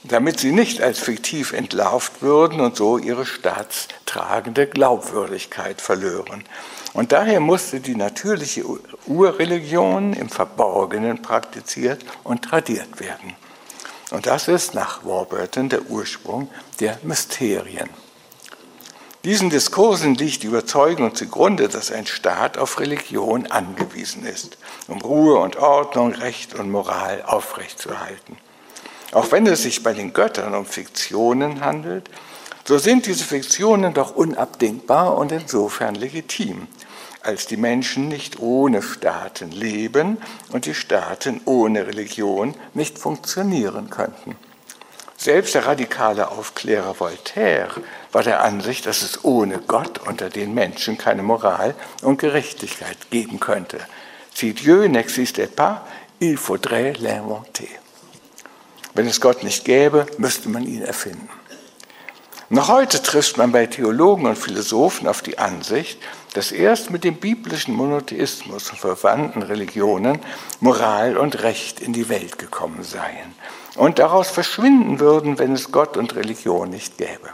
[0.05, 6.45] damit sie nicht als fiktiv entlarvt würden und so ihre staatstragende Glaubwürdigkeit verlören.
[6.95, 8.65] Und daher musste die natürliche
[9.07, 13.37] Urreligion im Verborgenen praktiziert und tradiert werden.
[14.11, 16.49] Und das ist nach Warburton der Ursprung
[16.81, 17.91] der Mysterien.
[19.25, 25.41] Diesen Diskursen liegt die Überzeugung zugrunde, dass ein Staat auf Religion angewiesen ist, um Ruhe
[25.41, 28.37] und Ordnung, Recht und Moral aufrechtzuerhalten.
[29.13, 32.09] Auch wenn es sich bei den Göttern um Fiktionen handelt,
[32.65, 36.69] so sind diese Fiktionen doch unabdingbar und insofern legitim,
[37.23, 40.19] als die Menschen nicht ohne Staaten leben
[40.53, 44.37] und die Staaten ohne Religion nicht funktionieren könnten.
[45.21, 50.97] Selbst der radikale Aufklärer Voltaire war der Ansicht, dass es ohne Gott unter den Menschen
[50.97, 53.81] keine Moral und Gerechtigkeit geben könnte.
[54.33, 55.81] Si Dieu n'existait pas,
[56.21, 57.67] il faudrait l'inventer.
[58.95, 61.29] Wenn es Gott nicht gäbe, müsste man ihn erfinden.
[62.49, 66.01] Noch heute trifft man bei Theologen und Philosophen auf die Ansicht,
[66.35, 70.21] dass erst mit dem biblischen Monotheismus und verwandten Religionen
[70.61, 73.35] Moral und Recht in die Welt gekommen seien
[73.79, 77.31] und daraus verschwinden würden, wenn es Gott und Religion nicht gäbe.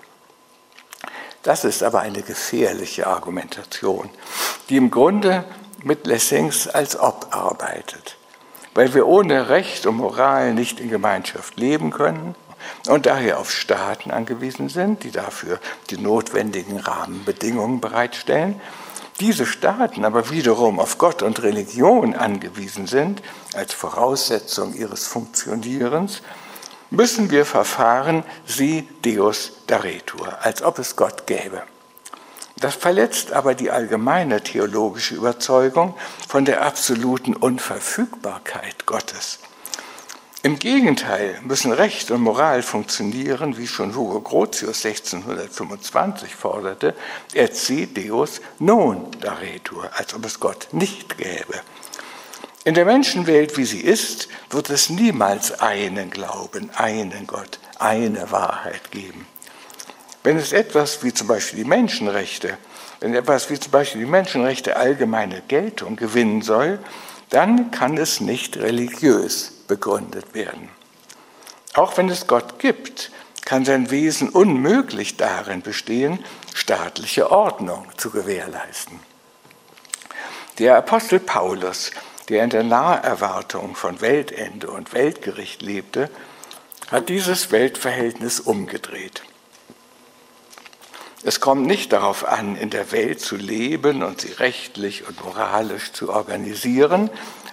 [1.43, 4.11] Das ist aber eine gefährliche Argumentation,
[4.69, 5.45] die im Grunde
[5.83, 8.17] mit Lessings als ob arbeitet,
[8.75, 12.35] weil wir ohne Recht und Moral nicht in Gemeinschaft leben können
[12.89, 15.59] und daher auf Staaten angewiesen sind, die dafür
[15.91, 18.61] die notwendigen Rahmenbedingungen bereitstellen
[19.21, 23.23] diese Staaten aber wiederum auf Gott und Religion angewiesen sind,
[23.55, 26.23] als Voraussetzung ihres Funktionierens,
[26.91, 31.63] müssen wir verfahren, sie Deus daretur, als ob es Gott gäbe.
[32.57, 35.95] Das verletzt aber die allgemeine theologische Überzeugung
[36.29, 39.41] von der absoluten Unverfügbarkeit Gottes.
[40.45, 46.95] Im Gegenteil müssen Recht und Moral funktionieren, wie schon Hugo Grotius 1625 forderte,
[47.33, 51.63] et si Deus non daretur, als ob es Gott nicht gäbe.
[52.65, 58.91] In der Menschenwelt, wie sie ist, wird es niemals einen Glauben, einen Gott, eine Wahrheit
[58.91, 59.27] geben.
[60.25, 62.59] Wenn es etwas wie zum Beispiel die Menschenrechte,
[63.01, 66.81] wenn etwas wie zum Beispiel die Menschenrechte allgemeine Geltung gewinnen soll,
[67.31, 70.69] dann kann es nicht religiös begründet werden.
[71.75, 73.11] Auch wenn es Gott gibt,
[73.45, 79.01] kann sein Wesen unmöglich darin bestehen, staatliche Ordnung zu gewährleisten.
[80.59, 81.91] Der Apostel Paulus,
[82.29, 86.09] der in der Naherwartung von Weltende und Weltgericht lebte,
[86.91, 89.23] hat dieses Weltverhältnis umgedreht.
[91.27, 95.93] Es kommt nicht darauf an, in der Welt zu leben und sie rechtlich und moralisch
[95.93, 97.09] zu organisieren,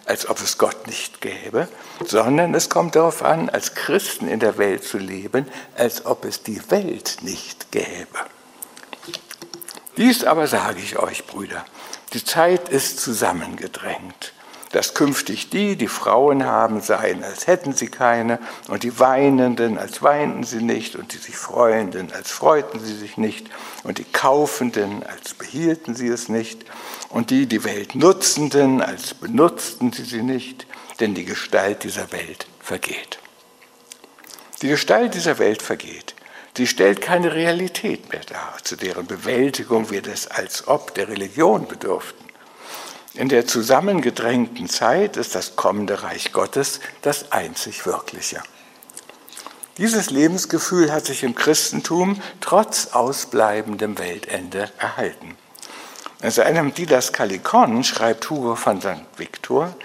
[0.05, 1.69] als ob es Gott nicht gäbe,
[2.05, 5.47] sondern es kommt darauf an, als Christen in der Welt zu leben,
[5.78, 8.19] als ob es die Welt nicht gäbe.
[9.95, 11.63] Dies aber sage ich euch, Brüder,
[12.11, 14.34] die Zeit ist zusammengedrängt
[14.72, 20.01] dass künftig die, die Frauen haben, seien, als hätten sie keine, und die Weinenden, als
[20.01, 23.49] weinten sie nicht, und die sich Freuenden, als freuten sie sich nicht,
[23.84, 26.65] und die Kaufenden, als behielten sie es nicht,
[27.09, 30.65] und die, die Welt Nutzenden, als benutzten sie sie nicht,
[30.99, 33.19] denn die Gestalt dieser Welt vergeht.
[34.61, 36.15] Die Gestalt dieser Welt vergeht.
[36.55, 41.67] Sie stellt keine Realität mehr dar, zu deren Bewältigung wir das als ob der Religion
[41.67, 42.31] bedurften.
[43.14, 48.41] In der zusammengedrängten Zeit ist das kommende Reich Gottes das einzig Wirkliche.
[49.78, 55.36] Dieses Lebensgefühl hat sich im Christentum trotz ausbleibendem Weltende erhalten.
[56.22, 59.05] In seinem Didaskalikon schreibt Hugo von St.
[59.18, 59.76] Victor,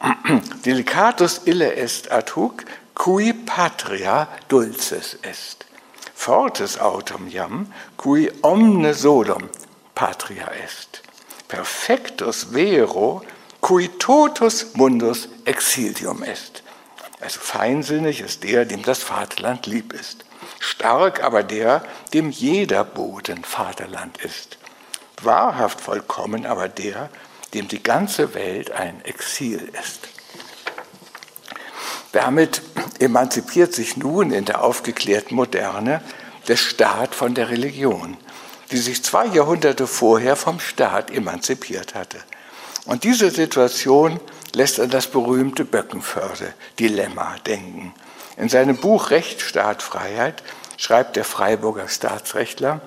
[0.66, 2.64] Delicatus ille est ad hoc,
[2.94, 5.64] cui patria dulcis est.
[6.14, 9.48] Fortes autum jam, cui omne solum
[9.94, 11.07] patria est
[11.48, 13.22] perfectus vero
[13.60, 16.62] cui totus mundus exilium est.
[17.20, 20.24] Also feinsinnig ist der, dem das Vaterland lieb ist.
[20.60, 21.82] Stark aber der,
[22.12, 24.58] dem jeder Boden Vaterland ist.
[25.22, 27.10] Wahrhaft vollkommen aber der,
[27.54, 30.08] dem die ganze Welt ein Exil ist.
[32.12, 32.62] Damit
[33.00, 36.02] emanzipiert sich nun in der aufgeklärten Moderne
[36.46, 38.16] der Staat von der Religion
[38.70, 42.18] die sich zwei Jahrhunderte vorher vom Staat emanzipiert hatte.
[42.84, 44.20] Und diese Situation
[44.54, 47.94] lässt an das berühmte Böckenförde-Dilemma denken.
[48.36, 50.42] In seinem Buch Recht, Staat, Freiheit
[50.76, 52.80] schreibt der Freiburger Staatsrechtler,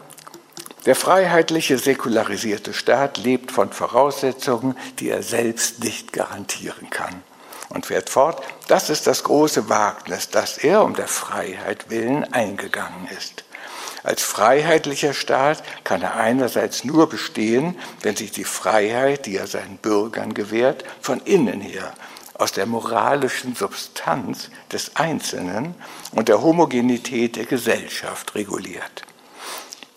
[0.86, 7.22] der freiheitliche, säkularisierte Staat lebt von Voraussetzungen, die er selbst nicht garantieren kann.
[7.70, 13.08] Und fährt fort, das ist das große Wagnis, das er um der Freiheit willen eingegangen
[13.16, 13.44] ist.
[14.04, 19.78] Als freiheitlicher Staat kann er einerseits nur bestehen, wenn sich die Freiheit, die er seinen
[19.78, 21.94] Bürgern gewährt, von innen her
[22.34, 25.76] aus der moralischen Substanz des Einzelnen
[26.12, 29.04] und der Homogenität der Gesellschaft reguliert.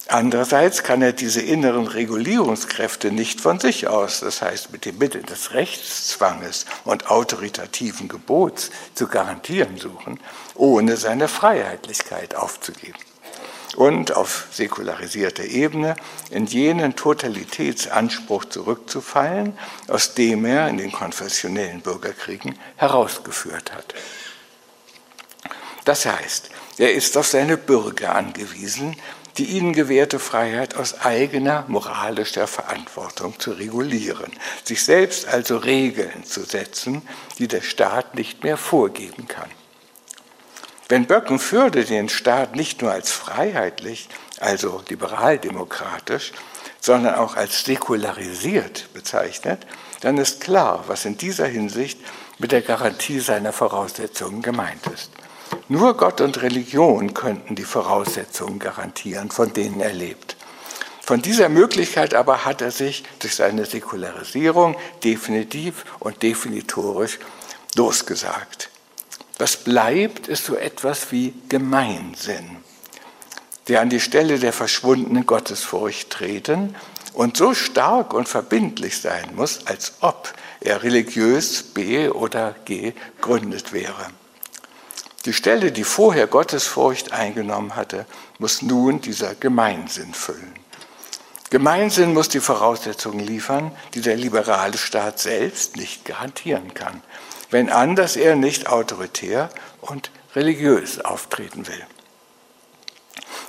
[0.08, 5.24] Andererseits kann er diese inneren Regulierungskräfte nicht von sich aus, das heißt mit den Mitteln
[5.24, 10.20] des Rechtszwanges und autoritativen Gebots zu garantieren suchen,
[10.54, 12.98] ohne seine Freiheitlichkeit aufzugeben
[13.76, 15.96] und auf säkularisierter Ebene
[16.30, 19.58] in jenen Totalitätsanspruch zurückzufallen,
[19.88, 23.94] aus dem er in den konfessionellen Bürgerkriegen herausgeführt hat.
[25.84, 28.96] Das heißt, er ist auf seine Bürger angewiesen,
[29.36, 36.44] die ihnen gewährte Freiheit aus eigener moralischer Verantwortung zu regulieren, sich selbst also Regeln zu
[36.44, 37.02] setzen,
[37.38, 39.50] die der Staat nicht mehr vorgeben kann.
[40.94, 46.30] Wenn Böckenförde den Staat nicht nur als freiheitlich, also liberaldemokratisch,
[46.78, 49.66] sondern auch als säkularisiert bezeichnet,
[50.02, 51.98] dann ist klar, was in dieser Hinsicht
[52.38, 55.10] mit der Garantie seiner Voraussetzungen gemeint ist.
[55.66, 60.36] Nur Gott und Religion könnten die Voraussetzungen garantieren, von denen er lebt.
[61.00, 67.18] Von dieser Möglichkeit aber hat er sich durch seine Säkularisierung definitiv und definitorisch
[67.74, 68.70] losgesagt.
[69.38, 72.56] Was bleibt, ist so etwas wie Gemeinsinn,
[73.66, 76.76] der an die Stelle der verschwundenen Gottesfurcht treten
[77.14, 83.72] und so stark und verbindlich sein muss, als ob er religiös B oder G gegründet
[83.72, 84.10] wäre.
[85.24, 88.06] Die Stelle, die vorher Gottesfurcht eingenommen hatte,
[88.38, 90.54] muss nun dieser Gemeinsinn füllen.
[91.50, 97.02] Gemeinsinn muss die Voraussetzungen liefern, die der liberale Staat selbst nicht garantieren kann
[97.54, 99.48] wenn anders er nicht autoritär
[99.80, 101.86] und religiös auftreten will.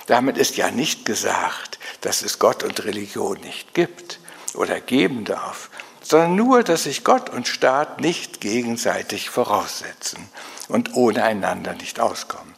[0.06, 4.20] Damit ist ja nicht gesagt, dass es Gott und Religion nicht gibt
[4.54, 5.70] oder geben darf,
[6.02, 10.28] sondern nur, dass sich Gott und Staat nicht gegenseitig voraussetzen
[10.68, 12.54] und ohne einander nicht auskommen,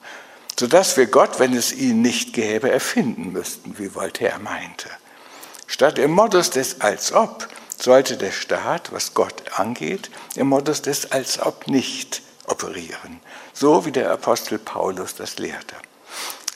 [0.61, 4.91] sodass wir Gott, wenn es ihn nicht gäbe, erfinden müssten, wie Voltaire meinte.
[5.67, 7.49] Statt im Modus des Als ob
[7.81, 13.21] sollte der Staat, was Gott angeht, im Modus des als ob nicht operieren,
[13.53, 15.77] so wie der Apostel Paulus das lehrte.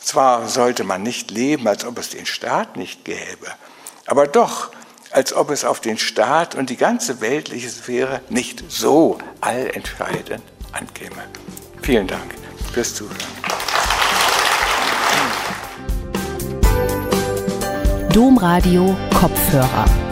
[0.03, 3.47] Zwar sollte man nicht leben, als ob es den Staat nicht gäbe,
[4.07, 4.71] aber doch,
[5.11, 10.43] als ob es auf den Staat und die ganze weltliche Sphäre nicht so allentscheidend
[10.73, 11.25] ankäme.
[11.83, 12.35] Vielen Dank
[12.73, 13.19] fürs Zuhören.
[18.13, 20.12] Domradio Kopfhörer.